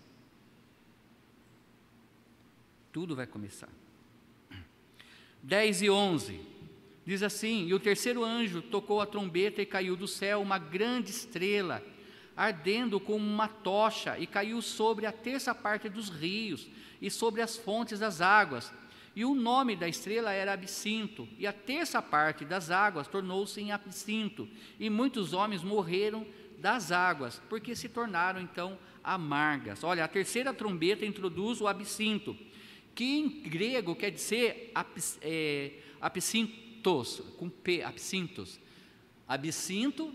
Tudo 2.91 3.15
vai 3.15 3.27
começar. 3.27 3.69
10 5.43 5.83
e 5.83 5.89
11. 5.89 6.41
Diz 7.05 7.23
assim: 7.23 7.67
E 7.67 7.73
o 7.73 7.79
terceiro 7.79 8.23
anjo 8.23 8.61
tocou 8.61 8.99
a 8.99 9.05
trombeta 9.05 9.61
e 9.61 9.65
caiu 9.65 9.95
do 9.95 10.07
céu 10.07 10.41
uma 10.41 10.57
grande 10.57 11.09
estrela, 11.09 11.81
ardendo 12.35 12.99
como 12.99 13.25
uma 13.25 13.47
tocha, 13.47 14.19
e 14.19 14.27
caiu 14.27 14.61
sobre 14.61 15.05
a 15.05 15.11
terça 15.11 15.55
parte 15.55 15.87
dos 15.87 16.09
rios 16.09 16.67
e 17.01 17.09
sobre 17.09 17.41
as 17.41 17.55
fontes 17.55 17.99
das 17.99 18.19
águas. 18.19 18.73
E 19.17 19.25
o 19.25 19.33
nome 19.33 19.75
da 19.75 19.89
estrela 19.89 20.31
era 20.31 20.53
Absinto, 20.53 21.27
e 21.39 21.47
a 21.47 21.51
terça 21.51 22.03
parte 22.03 22.45
das 22.45 22.69
águas 22.69 23.07
tornou-se 23.07 23.59
em 23.59 23.71
Absinto, 23.71 24.47
e 24.79 24.91
muitos 24.91 25.33
homens 25.33 25.63
morreram 25.63 26.23
das 26.59 26.91
águas, 26.91 27.41
porque 27.49 27.75
se 27.75 27.89
tornaram 27.89 28.39
então 28.39 28.77
amargas. 29.03 29.83
Olha, 29.83 30.05
a 30.05 30.07
terceira 30.07 30.53
trombeta 30.53 31.03
introduz 31.03 31.59
o 31.59 31.67
absinto, 31.67 32.37
que 32.93 33.17
em 33.17 33.41
grego 33.41 33.95
quer 33.95 34.11
dizer 34.11 34.71
abs, 34.75 35.17
é, 35.23 35.71
absintos, 35.99 37.23
com 37.39 37.49
P, 37.49 37.81
absintos. 37.81 38.59
Absinto, 39.27 40.13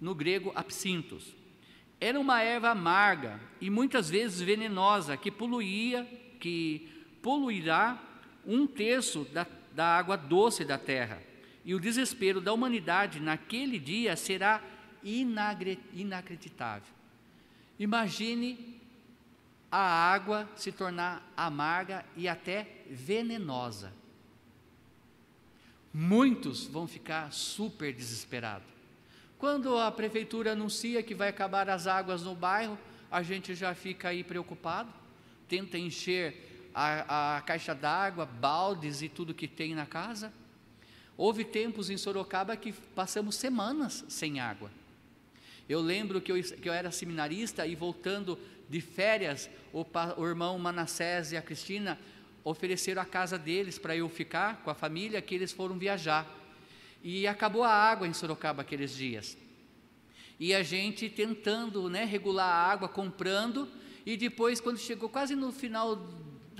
no 0.00 0.12
grego 0.12 0.50
absintos. 0.56 1.36
Era 2.00 2.18
uma 2.18 2.42
erva 2.42 2.70
amarga 2.70 3.40
e 3.60 3.70
muitas 3.70 4.10
vezes 4.10 4.40
venenosa 4.40 5.16
que 5.16 5.30
poluía, 5.30 6.04
que 6.40 6.88
poluirá 7.22 8.09
um 8.46 8.66
terço 8.66 9.24
da, 9.32 9.46
da 9.72 9.86
água 9.86 10.16
doce 10.16 10.64
da 10.64 10.78
terra. 10.78 11.22
E 11.64 11.74
o 11.74 11.80
desespero 11.80 12.40
da 12.40 12.52
humanidade 12.52 13.20
naquele 13.20 13.78
dia 13.78 14.16
será 14.16 14.62
inacreditável. 15.02 16.92
Imagine 17.78 18.80
a 19.70 19.78
água 19.78 20.48
se 20.56 20.72
tornar 20.72 21.32
amarga 21.36 22.04
e 22.16 22.28
até 22.28 22.66
venenosa. 22.90 23.92
Muitos 25.92 26.66
vão 26.66 26.86
ficar 26.86 27.32
super 27.32 27.92
desesperados. 27.92 28.68
Quando 29.38 29.76
a 29.78 29.90
prefeitura 29.90 30.52
anuncia 30.52 31.02
que 31.02 31.14
vai 31.14 31.28
acabar 31.28 31.70
as 31.70 31.86
águas 31.86 32.22
no 32.22 32.34
bairro, 32.34 32.78
a 33.10 33.22
gente 33.22 33.54
já 33.54 33.74
fica 33.74 34.08
aí 34.08 34.22
preocupado, 34.22 34.92
tenta 35.48 35.78
encher 35.78 36.49
a, 36.74 37.36
a 37.36 37.40
caixa 37.42 37.74
d'água, 37.74 38.26
baldes 38.26 39.02
e 39.02 39.08
tudo 39.08 39.34
que 39.34 39.48
tem 39.48 39.74
na 39.74 39.86
casa. 39.86 40.32
Houve 41.16 41.44
tempos 41.44 41.90
em 41.90 41.96
Sorocaba 41.96 42.56
que 42.56 42.72
passamos 42.72 43.36
semanas 43.36 44.04
sem 44.08 44.40
água. 44.40 44.70
Eu 45.68 45.80
lembro 45.80 46.20
que 46.20 46.32
eu, 46.32 46.42
que 46.42 46.68
eu 46.68 46.72
era 46.72 46.90
seminarista 46.90 47.66
e 47.66 47.74
voltando 47.74 48.38
de 48.68 48.80
férias, 48.80 49.50
o, 49.72 49.84
o 50.16 50.26
irmão 50.26 50.58
Manassés 50.58 51.32
e 51.32 51.36
a 51.36 51.42
Cristina 51.42 51.98
ofereceram 52.42 53.02
a 53.02 53.04
casa 53.04 53.38
deles 53.38 53.78
para 53.78 53.96
eu 53.96 54.08
ficar 54.08 54.62
com 54.62 54.70
a 54.70 54.74
família, 54.74 55.20
que 55.20 55.34
eles 55.34 55.52
foram 55.52 55.78
viajar. 55.78 56.26
E 57.02 57.26
acabou 57.26 57.64
a 57.64 57.72
água 57.72 58.06
em 58.06 58.12
Sorocaba 58.12 58.62
aqueles 58.62 58.94
dias. 58.94 59.36
E 60.38 60.54
a 60.54 60.62
gente 60.62 61.08
tentando 61.10 61.88
né, 61.90 62.04
regular 62.04 62.48
a 62.48 62.72
água, 62.72 62.88
comprando, 62.88 63.68
e 64.06 64.16
depois, 64.16 64.60
quando 64.60 64.78
chegou 64.78 65.08
quase 65.08 65.36
no 65.36 65.52
final 65.52 65.96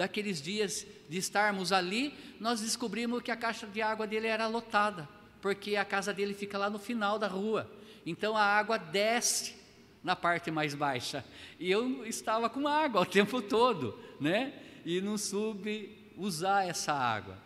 daqueles 0.00 0.40
dias 0.40 0.86
de 1.10 1.18
estarmos 1.18 1.72
ali, 1.72 2.14
nós 2.40 2.62
descobrimos 2.62 3.22
que 3.22 3.30
a 3.30 3.36
caixa 3.36 3.66
de 3.66 3.82
água 3.82 4.06
dele 4.06 4.28
era 4.28 4.46
lotada, 4.46 5.06
porque 5.42 5.76
a 5.76 5.84
casa 5.84 6.10
dele 6.14 6.32
fica 6.32 6.56
lá 6.56 6.70
no 6.70 6.78
final 6.78 7.18
da 7.18 7.28
rua. 7.28 7.70
Então 8.06 8.34
a 8.34 8.42
água 8.42 8.78
desce 8.78 9.54
na 10.02 10.16
parte 10.16 10.50
mais 10.50 10.74
baixa. 10.74 11.22
E 11.58 11.70
eu 11.70 12.06
estava 12.06 12.48
com 12.48 12.66
água 12.66 13.02
o 13.02 13.04
tempo 13.04 13.42
todo, 13.42 13.94
né? 14.18 14.54
E 14.86 15.02
não 15.02 15.18
soube 15.18 15.94
usar 16.16 16.66
essa 16.66 16.94
água. 16.94 17.36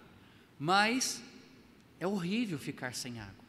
Mas 0.57 1.21
é 1.99 2.07
horrível 2.07 2.57
ficar 2.57 2.95
sem 2.95 3.19
água. 3.19 3.45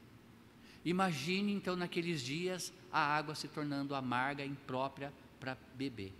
Imagine 0.83 1.53
então 1.53 1.75
naqueles 1.75 2.23
dias 2.23 2.73
a 2.91 3.01
água 3.01 3.35
se 3.35 3.47
tornando 3.47 3.93
amarga, 3.93 4.43
imprópria 4.43 5.13
para 5.39 5.55
beber. 5.75 6.11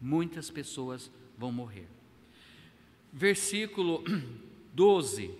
Muitas 0.00 0.50
pessoas 0.50 1.08
vão 1.36 1.52
morrer. 1.52 1.88
Versículo 3.12 4.04
12, 4.72 5.30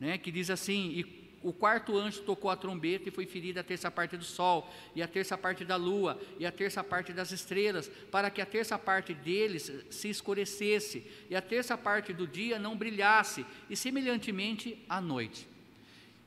né, 0.00 0.18
que 0.18 0.30
diz 0.30 0.50
assim: 0.50 0.90
E 0.90 1.16
o 1.42 1.52
quarto 1.52 1.96
anjo 1.96 2.22
tocou 2.22 2.50
a 2.50 2.56
trombeta 2.56 3.08
e 3.08 3.12
foi 3.12 3.24
ferida 3.24 3.60
a 3.60 3.64
terça 3.64 3.88
parte 3.88 4.16
do 4.16 4.24
sol, 4.24 4.68
e 4.94 5.02
a 5.02 5.06
terça 5.06 5.38
parte 5.38 5.64
da 5.64 5.76
lua, 5.76 6.20
e 6.40 6.46
a 6.46 6.50
terça 6.50 6.82
parte 6.82 7.12
das 7.12 7.30
estrelas, 7.30 7.88
para 8.10 8.30
que 8.30 8.40
a 8.40 8.46
terça 8.46 8.76
parte 8.76 9.14
deles 9.14 9.70
se 9.88 10.08
escurecesse, 10.08 11.06
e 11.30 11.36
a 11.36 11.40
terça 11.40 11.78
parte 11.78 12.12
do 12.12 12.26
dia 12.26 12.58
não 12.58 12.76
brilhasse, 12.76 13.46
e 13.70 13.76
semelhantemente 13.76 14.84
à 14.88 15.00
noite. 15.00 15.46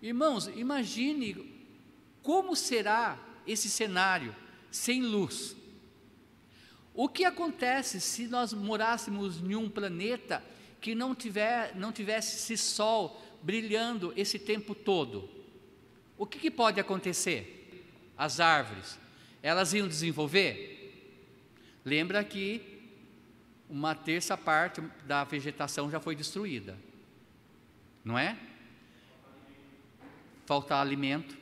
Irmãos, 0.01 0.47
imagine 0.55 1.53
como 2.23 2.55
será 2.55 3.19
esse 3.45 3.69
cenário 3.69 4.33
sem 4.71 5.01
luz. 5.01 5.55
O 6.93 7.07
que 7.07 7.23
acontece 7.25 8.01
se 8.01 8.27
nós 8.27 8.53
morássemos 8.53 9.37
em 9.37 9.55
um 9.55 9.69
planeta 9.69 10.43
que 10.81 10.95
não, 10.95 11.13
tiver, 11.13 11.75
não 11.75 11.91
tivesse 11.91 12.35
esse 12.35 12.57
sol 12.57 13.21
brilhando 13.41 14.13
esse 14.15 14.37
tempo 14.37 14.75
todo, 14.75 15.29
o 16.17 16.25
que, 16.25 16.39
que 16.39 16.51
pode 16.51 16.79
acontecer? 16.79 17.55
As 18.17 18.39
árvores, 18.39 18.99
elas 19.41 19.73
iam 19.73 19.87
desenvolver? 19.87 20.75
Lembra 21.85 22.23
que 22.23 22.79
uma 23.69 23.95
terça 23.95 24.35
parte 24.35 24.81
da 25.05 25.23
vegetação 25.23 25.89
já 25.89 25.99
foi 25.99 26.15
destruída, 26.15 26.77
não 28.03 28.17
é? 28.17 28.37
Falta 30.45 30.75
alimento, 30.75 31.37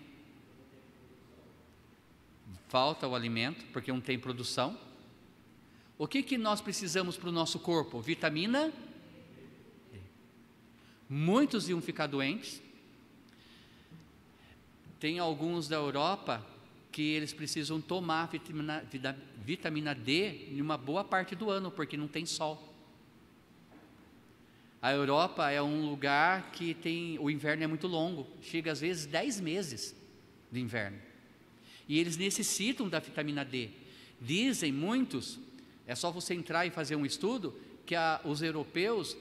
falta 2.68 3.08
o 3.08 3.16
alimento, 3.16 3.66
porque 3.72 3.92
não 3.92 4.02
tem 4.02 4.20
produção. 4.20 4.78
O 5.98 6.08
que, 6.08 6.22
que 6.22 6.38
nós 6.38 6.62
precisamos 6.62 7.18
para 7.18 7.30
o 7.30 7.32
nosso 7.32 7.60
corpo? 7.60 8.00
Vitamina 8.00 8.72
Muitos 11.10 11.70
iam 11.70 11.82
ficar 11.82 12.08
doentes. 12.08 12.62
Tem 15.00 15.20
alguns 15.20 15.68
da 15.68 15.78
Europa 15.78 16.46
que 16.92 17.02
eles 17.02 17.32
precisam 17.32 17.80
tomar 17.80 18.26
vitamina, 18.28 18.86
vitamina 19.38 19.96
D 19.96 20.50
em 20.52 20.62
uma 20.62 20.78
boa 20.78 21.04
parte 21.04 21.36
do 21.36 21.50
ano, 21.50 21.72
porque 21.72 21.96
não 21.96 22.08
tem 22.08 22.26
sol. 22.26 22.74
A 24.82 24.92
Europa 24.92 25.50
é 25.50 25.62
um 25.62 25.90
lugar 25.90 26.52
que 26.52 26.74
tem 26.74 27.18
o 27.20 27.30
inverno 27.30 27.64
é 27.64 27.68
muito 27.68 27.88
longo, 27.88 28.28
chega 28.42 28.72
às 28.72 28.82
vezes 28.82 29.06
10 29.06 29.40
meses 29.40 29.96
de 30.52 30.60
inverno. 30.60 31.00
E 31.88 32.00
eles 32.00 32.18
necessitam 32.18 32.90
da 32.90 33.00
vitamina 33.00 33.46
D. 33.46 33.70
Dizem 34.20 34.72
muitos, 34.72 35.40
é 35.88 35.96
só 35.96 36.12
você 36.12 36.34
entrar 36.34 36.66
e 36.66 36.70
fazer 36.70 36.98
um 36.98 37.06
estudo, 37.06 37.58
que 37.86 37.96
a, 37.96 38.20
os 38.26 38.42
europeus 38.42 39.16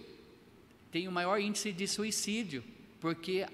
tem 0.91 1.07
o 1.07 1.13
maior 1.13 1.39
índice 1.39 1.73
de 1.73 1.87
suicídio, 1.87 2.65
porque 3.01 3.47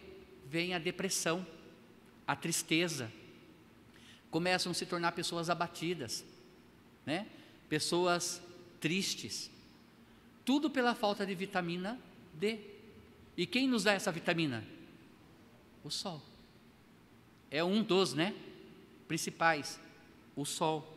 vem 0.49 0.75
a 0.75 0.79
depressão, 0.79 1.47
a 2.27 2.35
tristeza. 2.35 3.13
Começam 4.31 4.73
a 4.73 4.75
se 4.75 4.87
tornar 4.87 5.13
pessoas 5.13 5.51
abatidas, 5.51 6.25
né? 7.05 7.27
pessoas 7.69 8.43
tristes. 8.81 9.51
Tudo 10.45 10.71
pela 10.71 10.95
falta 10.95 11.27
de 11.27 11.35
vitamina 11.35 12.01
D. 12.35 12.59
E 13.37 13.47
quem 13.47 13.69
nos 13.69 13.85
dá 13.85 13.93
essa 13.93 14.11
vitamina? 14.11 14.65
O 15.85 15.91
sol. 15.91 16.23
É 17.51 17.63
um 17.63 17.83
dos, 17.83 18.15
né? 18.15 18.35
Principais. 19.07 19.79
O 20.35 20.45
sol. 20.45 20.92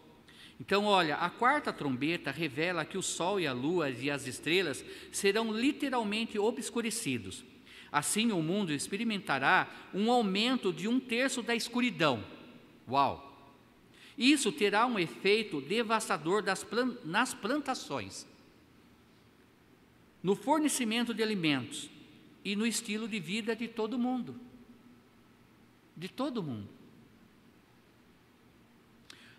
Então, 0.59 0.85
olha, 0.85 1.15
a 1.17 1.29
quarta 1.29 1.73
trombeta 1.73 2.31
revela 2.31 2.85
que 2.85 2.97
o 2.97 3.01
sol 3.01 3.39
e 3.39 3.47
a 3.47 3.53
lua 3.53 3.89
e 3.89 4.09
as 4.09 4.25
estrelas 4.25 4.85
serão 5.11 5.51
literalmente 5.51 6.39
obscurecidos. 6.39 7.43
Assim, 7.91 8.31
o 8.31 8.41
mundo 8.41 8.71
experimentará 8.71 9.69
um 9.93 10.11
aumento 10.11 10.71
de 10.71 10.87
um 10.87 10.99
terço 10.99 11.41
da 11.41 11.55
escuridão. 11.55 12.23
Uau! 12.89 13.25
Isso 14.17 14.51
terá 14.51 14.85
um 14.85 14.97
efeito 14.97 15.59
devastador 15.59 16.43
plan 16.69 16.97
nas 17.03 17.33
plantações, 17.33 18.25
no 20.23 20.35
fornecimento 20.35 21.13
de 21.13 21.21
alimentos 21.21 21.89
e 22.43 22.55
no 22.55 22.65
estilo 22.65 23.09
de 23.09 23.19
vida 23.19 23.55
de 23.55 23.67
todo 23.67 23.99
mundo. 23.99 24.39
De 25.97 26.07
todo 26.07 26.41
mundo. 26.41 26.69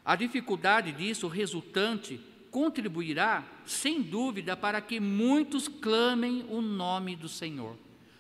A 0.07 0.15
dificuldade 0.15 0.93
disso 0.93 1.27
resultante 1.27 2.21
contribuirá, 2.53 3.45
sem 3.67 4.01
dúvida, 4.01 4.57
para 4.57 4.81
que 4.81 5.01
muitos 5.01 5.67
clamem 5.67 6.47
o 6.49 6.63
nome 6.63 7.17
do 7.17 7.29
Senhor. 7.29 7.77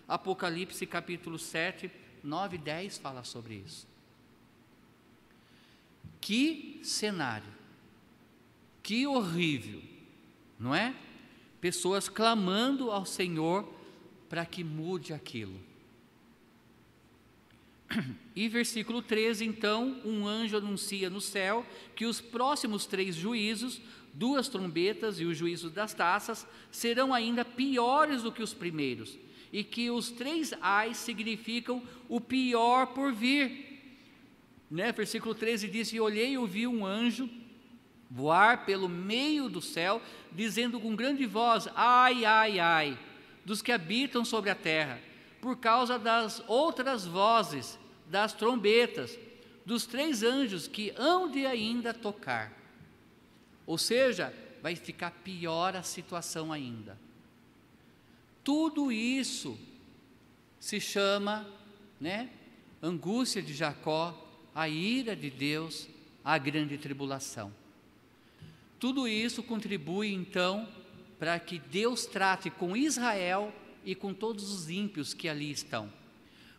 Apocalipse 0.08 0.84
capítulo 0.84 1.38
7, 1.38 1.88
9 2.24 2.56
e 2.56 2.58
10 2.58 2.98
fala 2.98 3.22
sobre 3.22 3.62
isso. 3.64 3.86
Que 6.20 6.80
cenário, 6.82 7.52
que 8.82 9.06
horrível, 9.06 9.80
não 10.58 10.74
é? 10.74 10.92
Pessoas 11.60 12.08
clamando 12.08 12.90
ao 12.90 13.06
Senhor 13.06 13.72
para 14.28 14.44
que 14.44 14.64
mude 14.64 15.12
aquilo. 15.14 15.60
E 18.34 18.48
versículo 18.48 19.00
13, 19.00 19.44
então, 19.44 20.00
um 20.04 20.26
anjo 20.26 20.56
anuncia 20.56 21.08
no 21.08 21.20
céu 21.20 21.64
que 21.94 22.04
os 22.04 22.20
próximos 22.20 22.84
três 22.84 23.14
juízos 23.14 23.80
duas 24.16 24.48
trombetas 24.48 25.20
e 25.20 25.26
o 25.26 25.34
juízo 25.34 25.68
das 25.68 25.92
taças 25.92 26.46
serão 26.70 27.12
ainda 27.12 27.44
piores 27.44 28.22
do 28.22 28.32
que 28.32 28.42
os 28.42 28.54
primeiros, 28.54 29.18
e 29.52 29.62
que 29.62 29.90
os 29.90 30.10
três 30.10 30.54
ais 30.60 30.96
significam 30.96 31.82
o 32.08 32.18
pior 32.18 32.86
por 32.88 33.12
vir. 33.12 33.78
Né? 34.70 34.90
Versículo 34.90 35.34
13 35.34 35.68
diz: 35.68 35.92
E 35.92 36.00
olhei 36.00 36.32
e 36.32 36.38
ouvi 36.38 36.66
um 36.66 36.84
anjo 36.84 37.28
voar 38.10 38.64
pelo 38.64 38.88
meio 38.88 39.48
do 39.48 39.60
céu, 39.60 40.00
dizendo 40.32 40.80
com 40.80 40.96
grande 40.96 41.26
voz: 41.26 41.68
Ai, 41.74 42.24
ai, 42.24 42.58
ai, 42.58 42.98
dos 43.44 43.60
que 43.60 43.70
habitam 43.70 44.24
sobre 44.24 44.48
a 44.48 44.54
terra, 44.54 44.98
por 45.40 45.56
causa 45.56 45.98
das 45.98 46.42
outras 46.48 47.04
vozes, 47.04 47.78
das 48.06 48.32
trombetas, 48.32 49.18
dos 49.64 49.86
três 49.86 50.22
anjos 50.22 50.68
que 50.68 50.92
hão 50.96 51.30
de 51.30 51.44
ainda 51.44 51.92
tocar. 51.92 52.52
Ou 53.66 53.76
seja, 53.76 54.32
vai 54.62 54.76
ficar 54.76 55.10
pior 55.10 55.76
a 55.76 55.82
situação 55.82 56.52
ainda. 56.52 56.98
Tudo 58.44 58.92
isso 58.92 59.58
se 60.60 60.80
chama, 60.80 61.46
né, 62.00 62.30
angústia 62.82 63.42
de 63.42 63.52
Jacó, 63.52 64.14
a 64.54 64.68
ira 64.68 65.16
de 65.16 65.30
Deus, 65.30 65.88
a 66.24 66.38
grande 66.38 66.78
tribulação. 66.78 67.52
Tudo 68.78 69.08
isso 69.08 69.42
contribui 69.42 70.12
então 70.12 70.68
para 71.18 71.38
que 71.40 71.58
Deus 71.58 72.06
trate 72.06 72.50
com 72.50 72.76
Israel 72.76 73.52
e 73.86 73.94
com 73.94 74.12
todos 74.12 74.52
os 74.52 74.68
ímpios 74.68 75.14
que 75.14 75.28
ali 75.28 75.50
estão. 75.50 75.90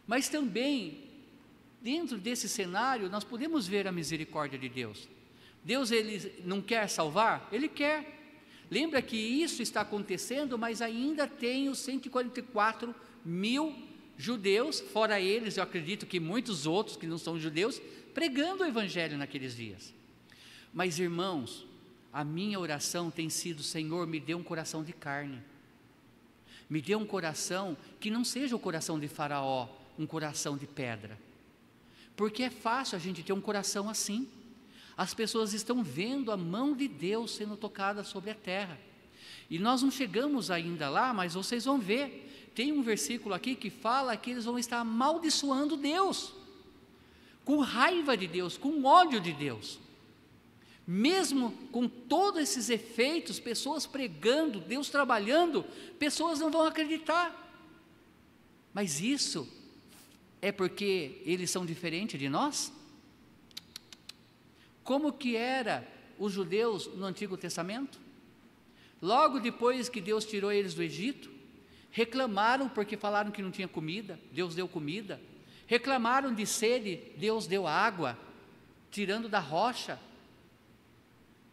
Mas 0.07 0.30
também, 0.30 1.03
dentro 1.82 2.17
desse 2.17 2.47
cenário, 2.47 3.09
nós 3.09 3.25
podemos 3.25 3.67
ver 3.67 3.86
a 3.86 3.91
misericórdia 3.91 4.57
de 4.57 4.69
Deus. 4.69 5.09
Deus 5.63 5.91
ele 5.91 6.32
não 6.45 6.61
quer 6.61 6.88
salvar? 6.88 7.47
Ele 7.51 7.67
quer. 7.67 8.15
Lembra 8.71 9.01
que 9.01 9.17
isso 9.17 9.61
está 9.61 9.82
acontecendo, 9.82 10.57
mas 10.57 10.82
ainda 10.82 11.28
tem 11.28 11.67
os 11.67 11.80
144 11.80 12.95
mil 13.23 13.75
judeus, 14.17 14.80
fora 14.80 15.19
eles, 15.19 15.57
eu 15.57 15.63
acredito 15.63 16.05
que 16.05 16.19
muitos 16.19 16.65
outros 16.65 16.97
que 16.97 17.05
não 17.05 17.17
são 17.17 17.38
judeus, 17.38 17.82
pregando 18.13 18.63
o 18.63 18.65
evangelho 18.65 19.17
naqueles 19.17 19.55
dias. 19.55 19.93
Mas 20.73 20.97
irmãos, 20.97 21.67
a 22.11 22.23
minha 22.23 22.59
oração 22.59 23.11
tem 23.11 23.30
sido: 23.30 23.61
Senhor, 23.61 24.07
me 24.07 24.19
dê 24.19 24.34
um 24.34 24.43
coração 24.43 24.84
de 24.84 24.93
carne. 24.93 25.41
Me 26.70 26.82
dê 26.82 26.95
um 26.95 27.05
coração 27.05 27.78
que 27.99 28.09
não 28.09 28.24
seja 28.24 28.55
o 28.55 28.59
coração 28.59 28.99
de 28.99 29.07
Faraó, 29.07 29.70
um 29.97 30.05
coração 30.05 30.57
de 30.57 30.68
pedra. 30.68 31.18
Porque 32.15 32.43
é 32.43 32.49
fácil 32.49 32.95
a 32.95 32.99
gente 32.99 33.24
ter 33.24 33.34
um 33.34 33.41
coração 33.41 33.89
assim. 33.89 34.28
As 34.97 35.13
pessoas 35.13 35.53
estão 35.53 35.84
vendo 35.84 36.32
a 36.32 36.38
mão 36.38 36.76
de 36.76 36.88
Deus 36.88 37.36
sendo 37.36 37.55
tocada 37.55 38.03
sobre 38.03 38.32
a 38.32 38.36
terra. 38.36 38.78
E 39.49 39.59
nós 39.59 39.82
não 39.82 39.91
chegamos 39.91 40.51
ainda 40.51 40.89
lá, 40.89 41.13
mas 41.13 41.36
vocês 41.36 41.65
vão 41.65 41.80
ver. 41.80 42.51
Tem 42.53 42.72
um 42.72 42.82
versículo 42.82 43.36
aqui 43.36 43.55
que 43.55 43.70
fala 43.70 44.18
que 44.18 44.32
eles 44.32 44.45
vão 44.45 44.57
estar 44.57 44.80
amaldiçoando 44.80 45.78
Deus, 45.78 46.34
com 47.45 47.59
raiva 47.59 48.18
de 48.18 48.28
Deus, 48.28 48.57
com 48.57 48.84
ódio 48.84 49.22
de 49.22 49.32
Deus. 49.32 49.80
Mesmo 50.90 51.52
com 51.70 51.90
todos 51.90 52.40
esses 52.40 52.70
efeitos, 52.70 53.42
pessoas 53.42 53.86
pregando, 53.86 54.62
Deus 54.62 54.90
trabalhando, 54.90 55.66
pessoas 56.00 56.40
não 56.40 56.50
vão 56.50 56.66
acreditar. 56.66 57.44
Mas 58.74 59.02
isso 59.02 59.52
é 60.42 60.50
porque 60.50 61.22
eles 61.26 61.52
são 61.52 61.66
diferentes 61.66 62.18
de 62.18 62.30
nós? 62.30 62.72
Como 64.82 65.12
que 65.12 65.36
era 65.36 65.86
os 66.18 66.32
judeus 66.32 66.88
no 66.96 67.06
Antigo 67.06 67.36
Testamento? 67.36 68.00
Logo 69.02 69.42
depois 69.42 69.90
que 69.90 70.00
Deus 70.00 70.24
tirou 70.24 70.54
eles 70.54 70.74
do 70.74 70.82
Egito, 70.82 71.30
reclamaram 71.92 72.70
porque 72.70 72.96
falaram 72.96 73.30
que 73.30 73.42
não 73.42 73.52
tinha 73.52 73.68
comida, 73.68 74.18
Deus 74.32 74.56
deu 74.56 74.70
comida. 74.70 75.20
Reclamaram 75.66 76.34
de 76.34 76.46
sede, 76.46 77.02
Deus 77.18 77.46
deu 77.46 77.68
água, 77.68 78.18
tirando 78.90 79.28
da 79.28 79.40
rocha 79.40 80.00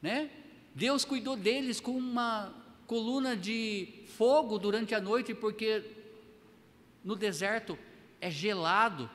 né? 0.05 0.29
Deus 0.75 1.03
cuidou 1.03 1.35
deles 1.35 1.81
com 1.81 1.93
uma 1.93 2.55
coluna 2.87 3.35
de 3.35 3.89
fogo 4.19 4.59
durante 4.59 4.95
a 4.95 5.01
noite, 5.01 5.35
porque 5.35 5.83
no 7.03 7.17
deserto 7.17 7.79
é 8.21 8.31
gelado 8.31 9.09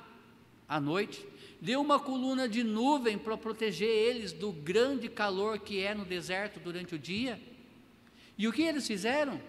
à 0.68 0.80
noite. 0.80 1.24
Deu 1.62 1.80
uma 1.80 2.00
coluna 2.00 2.50
de 2.50 2.64
nuvem 2.64 3.20
para 3.20 3.38
proteger 3.38 3.88
eles 3.88 4.34
do 4.34 4.52
grande 4.52 5.08
calor 5.08 5.60
que 5.60 5.80
é 5.80 5.94
no 5.94 6.06
deserto 6.06 6.60
durante 6.60 6.96
o 6.96 7.00
dia. 7.00 7.40
E 8.36 8.48
o 8.48 8.52
que 8.52 8.64
eles 8.64 8.88
fizeram? 8.88 9.40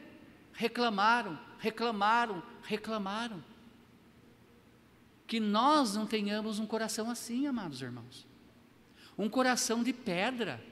Reclamaram, 0.53 1.41
reclamaram, 1.59 2.43
reclamaram. 2.63 3.43
Que 5.27 5.41
nós 5.41 5.95
não 5.95 6.07
tenhamos 6.07 6.59
um 6.59 6.67
coração 6.67 7.09
assim, 7.09 7.47
amados 7.47 7.81
irmãos. 7.81 8.27
Um 9.17 9.27
coração 9.31 9.83
de 9.83 9.95
pedra 9.95 10.69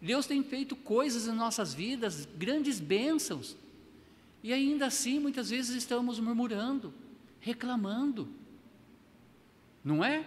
Deus 0.00 0.26
tem 0.26 0.42
feito 0.44 0.76
coisas 0.76 1.26
em 1.26 1.32
nossas 1.32 1.74
vidas, 1.74 2.26
grandes 2.36 2.78
bênçãos, 2.78 3.56
e 4.42 4.52
ainda 4.52 4.86
assim 4.86 5.18
muitas 5.18 5.50
vezes 5.50 5.74
estamos 5.76 6.20
murmurando, 6.20 6.94
reclamando, 7.40 8.28
não 9.84 10.04
é? 10.04 10.24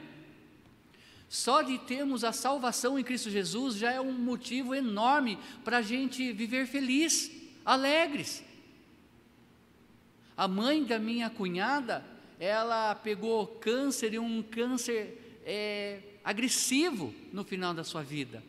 Só 1.30 1.62
de 1.62 1.78
termos 1.78 2.26
a 2.26 2.34
salvação 2.34 3.00
em 3.00 3.04
Cristo 3.04 3.30
Jesus 3.30 3.76
já 3.76 3.94
é 3.94 4.02
um 4.02 4.12
motivo 4.12 4.76
enorme 4.76 5.40
para 5.64 5.78
a 5.78 5.82
gente 5.82 6.34
viver 6.34 6.68
feliz, 6.68 7.32
alegres. 7.64 8.44
A 10.36 10.46
mãe 10.46 10.84
da 10.84 11.00
minha 11.00 11.30
cunhada, 11.30 12.06
ela 12.38 12.94
pegou 12.96 13.48
câncer 13.48 14.14
e 14.14 14.20
um 14.20 14.44
câncer 14.44 15.40
é, 15.46 16.02
agressivo 16.22 17.16
no 17.32 17.46
final 17.46 17.74
da 17.74 17.86
sua 17.86 18.04
vida 18.04 18.44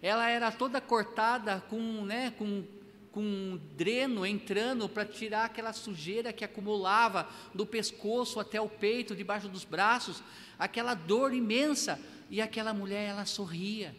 ela 0.00 0.28
era 0.28 0.52
toda 0.52 0.80
cortada 0.80 1.62
com, 1.68 2.04
né, 2.04 2.32
com, 2.38 2.64
com 3.10 3.20
um 3.20 3.60
dreno 3.76 4.24
entrando 4.24 4.88
para 4.88 5.04
tirar 5.04 5.46
aquela 5.46 5.72
sujeira 5.72 6.32
que 6.32 6.44
acumulava 6.44 7.28
do 7.54 7.66
pescoço 7.66 8.38
até 8.38 8.60
o 8.60 8.68
peito, 8.68 9.16
debaixo 9.16 9.48
dos 9.48 9.64
braços, 9.64 10.22
aquela 10.58 10.94
dor 10.94 11.32
imensa. 11.32 12.00
E 12.30 12.42
aquela 12.42 12.74
mulher, 12.74 13.08
ela 13.08 13.24
sorria, 13.24 13.96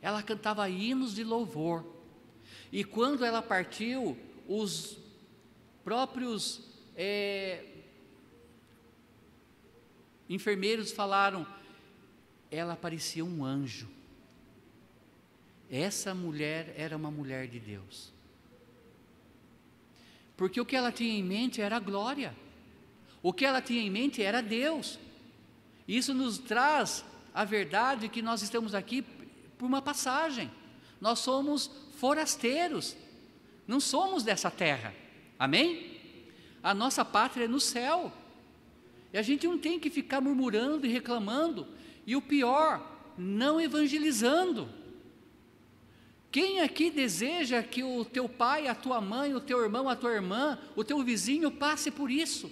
ela 0.00 0.22
cantava 0.22 0.68
hinos 0.70 1.14
de 1.14 1.24
louvor. 1.24 1.84
E 2.70 2.84
quando 2.84 3.24
ela 3.24 3.42
partiu, 3.42 4.16
os 4.46 4.96
próprios 5.82 6.62
é, 6.96 7.64
enfermeiros 10.28 10.92
falaram, 10.92 11.44
ela 12.50 12.76
parecia 12.76 13.24
um 13.24 13.44
anjo. 13.44 13.88
Essa 15.70 16.12
mulher 16.14 16.74
era 16.76 16.96
uma 16.96 17.10
mulher 17.10 17.46
de 17.46 17.60
Deus. 17.60 18.12
Porque 20.36 20.60
o 20.60 20.64
que 20.64 20.74
ela 20.74 20.90
tinha 20.90 21.16
em 21.16 21.22
mente 21.22 21.60
era 21.60 21.76
a 21.76 21.80
glória. 21.80 22.34
O 23.22 23.32
que 23.32 23.44
ela 23.44 23.62
tinha 23.62 23.80
em 23.80 23.90
mente 23.90 24.22
era 24.22 24.42
Deus. 24.42 24.98
Isso 25.86 26.12
nos 26.12 26.38
traz 26.38 27.04
a 27.32 27.44
verdade 27.44 28.08
que 28.08 28.22
nós 28.22 28.42
estamos 28.42 28.74
aqui 28.74 29.02
por 29.56 29.66
uma 29.66 29.80
passagem. 29.80 30.50
Nós 31.00 31.20
somos 31.20 31.70
forasteiros. 31.98 32.96
Não 33.66 33.78
somos 33.78 34.24
dessa 34.24 34.50
terra. 34.50 34.94
Amém? 35.38 36.00
A 36.62 36.74
nossa 36.74 37.04
pátria 37.04 37.44
é 37.44 37.48
no 37.48 37.60
céu. 37.60 38.12
E 39.12 39.18
a 39.18 39.22
gente 39.22 39.46
não 39.46 39.58
tem 39.58 39.78
que 39.78 39.90
ficar 39.90 40.20
murmurando 40.20 40.86
e 40.86 40.90
reclamando. 40.90 41.68
E 42.06 42.16
o 42.16 42.22
pior, 42.22 43.12
não 43.16 43.60
evangelizando. 43.60 44.79
Quem 46.30 46.60
aqui 46.60 46.90
deseja 46.90 47.62
que 47.62 47.82
o 47.82 48.04
teu 48.04 48.28
pai, 48.28 48.68
a 48.68 48.74
tua 48.74 49.00
mãe, 49.00 49.34
o 49.34 49.40
teu 49.40 49.60
irmão, 49.60 49.88
a 49.88 49.96
tua 49.96 50.12
irmã, 50.12 50.58
o 50.76 50.84
teu 50.84 51.02
vizinho 51.02 51.50
passe 51.50 51.90
por 51.90 52.10
isso? 52.10 52.50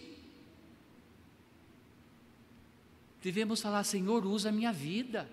Devemos 3.23 3.61
falar, 3.61 3.85
Senhor, 3.85 4.27
usa 4.27 4.49
a 4.49 4.53
minha 4.53 4.73
vida. 4.73 5.29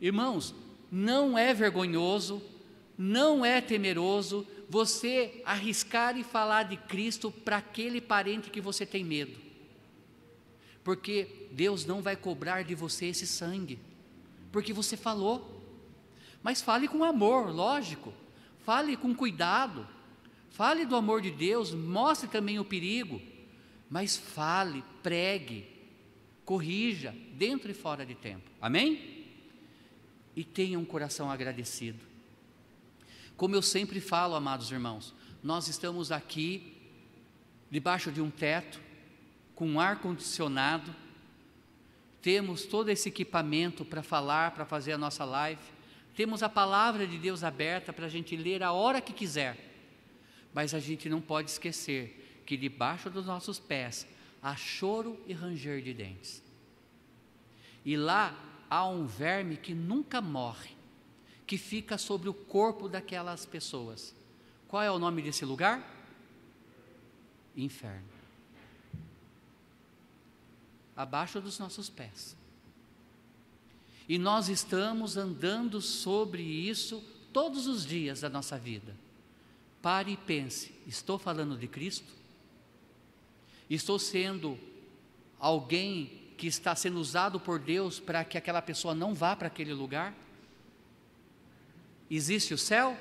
Irmãos, 0.00 0.54
não 0.90 1.38
é 1.38 1.54
vergonhoso, 1.54 2.42
não 2.98 3.44
é 3.44 3.60
temeroso 3.60 4.46
você 4.68 5.42
arriscar 5.44 6.16
e 6.18 6.24
falar 6.24 6.64
de 6.64 6.76
Cristo 6.76 7.30
para 7.30 7.58
aquele 7.58 8.00
parente 8.00 8.50
que 8.50 8.60
você 8.60 8.84
tem 8.84 9.04
medo. 9.04 9.38
Porque 10.82 11.48
Deus 11.50 11.86
não 11.86 12.02
vai 12.02 12.16
cobrar 12.16 12.62
de 12.62 12.74
você 12.74 13.06
esse 13.06 13.26
sangue, 13.26 13.78
porque 14.52 14.72
você 14.72 14.96
falou. 14.96 15.53
Mas 16.44 16.60
fale 16.60 16.86
com 16.86 17.02
amor, 17.02 17.50
lógico. 17.50 18.12
Fale 18.64 18.98
com 18.98 19.14
cuidado. 19.14 19.88
Fale 20.50 20.84
do 20.84 20.94
amor 20.94 21.22
de 21.22 21.30
Deus, 21.30 21.72
mostre 21.72 22.28
também 22.28 22.60
o 22.60 22.64
perigo. 22.64 23.20
Mas 23.90 24.16
fale, 24.16 24.84
pregue, 25.02 25.66
corrija, 26.44 27.14
dentro 27.32 27.70
e 27.70 27.74
fora 27.74 28.04
de 28.04 28.14
tempo. 28.14 28.50
Amém? 28.60 29.24
E 30.36 30.44
tenha 30.44 30.78
um 30.78 30.84
coração 30.84 31.30
agradecido. 31.30 32.00
Como 33.36 33.54
eu 33.54 33.62
sempre 33.62 33.98
falo, 33.98 34.34
amados 34.34 34.70
irmãos, 34.70 35.14
nós 35.42 35.66
estamos 35.66 36.12
aqui 36.12 36.76
debaixo 37.70 38.12
de 38.12 38.20
um 38.20 38.30
teto, 38.30 38.80
com 39.54 39.66
um 39.66 39.80
ar 39.80 39.98
condicionado, 39.98 40.94
temos 42.20 42.64
todo 42.64 42.88
esse 42.90 43.08
equipamento 43.08 43.84
para 43.84 44.02
falar, 44.02 44.52
para 44.52 44.64
fazer 44.64 44.92
a 44.92 44.98
nossa 44.98 45.24
live, 45.24 45.73
temos 46.14 46.42
a 46.42 46.48
palavra 46.48 47.06
de 47.06 47.18
Deus 47.18 47.42
aberta 47.42 47.92
para 47.92 48.06
a 48.06 48.08
gente 48.08 48.36
ler 48.36 48.62
a 48.62 48.72
hora 48.72 49.00
que 49.00 49.12
quiser, 49.12 49.58
mas 50.52 50.72
a 50.72 50.78
gente 50.78 51.08
não 51.08 51.20
pode 51.20 51.50
esquecer 51.50 52.42
que 52.46 52.56
debaixo 52.56 53.10
dos 53.10 53.26
nossos 53.26 53.58
pés 53.58 54.06
há 54.40 54.54
choro 54.54 55.18
e 55.26 55.32
ranger 55.32 55.82
de 55.82 55.92
dentes. 55.92 56.42
E 57.84 57.96
lá 57.96 58.38
há 58.70 58.86
um 58.86 59.06
verme 59.06 59.56
que 59.56 59.74
nunca 59.74 60.20
morre, 60.20 60.76
que 61.46 61.58
fica 61.58 61.98
sobre 61.98 62.28
o 62.28 62.34
corpo 62.34 62.88
daquelas 62.88 63.44
pessoas. 63.44 64.14
Qual 64.68 64.82
é 64.82 64.90
o 64.90 64.98
nome 64.98 65.20
desse 65.20 65.44
lugar? 65.44 65.82
Inferno. 67.56 68.08
Abaixo 70.96 71.40
dos 71.40 71.58
nossos 71.58 71.90
pés. 71.90 72.36
E 74.08 74.18
nós 74.18 74.48
estamos 74.48 75.16
andando 75.16 75.80
sobre 75.80 76.42
isso 76.42 77.02
todos 77.32 77.66
os 77.66 77.86
dias 77.86 78.20
da 78.20 78.28
nossa 78.28 78.58
vida. 78.58 78.94
Pare 79.80 80.12
e 80.12 80.16
pense: 80.16 80.74
estou 80.86 81.18
falando 81.18 81.56
de 81.56 81.66
Cristo? 81.66 82.12
Estou 83.68 83.98
sendo 83.98 84.58
alguém 85.38 86.22
que 86.36 86.46
está 86.46 86.74
sendo 86.74 86.98
usado 86.98 87.40
por 87.40 87.58
Deus 87.58 87.98
para 87.98 88.24
que 88.24 88.36
aquela 88.36 88.60
pessoa 88.60 88.94
não 88.94 89.14
vá 89.14 89.34
para 89.34 89.48
aquele 89.48 89.72
lugar? 89.72 90.14
Existe 92.10 92.52
o 92.52 92.58
céu? 92.58 92.98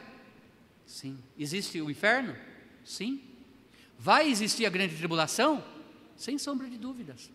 Sim. 0.85 1.17
Existe 1.37 1.81
o 1.81 1.89
inferno? 1.89 2.35
Sim. 2.85 3.21
Vai 3.99 4.29
existir 4.29 4.65
a 4.65 4.69
grande 4.69 4.95
tribulação? 4.95 5.63
Sem 6.15 6.37
sombra 6.37 6.69
de 6.69 6.77
dúvidas. 6.77 7.29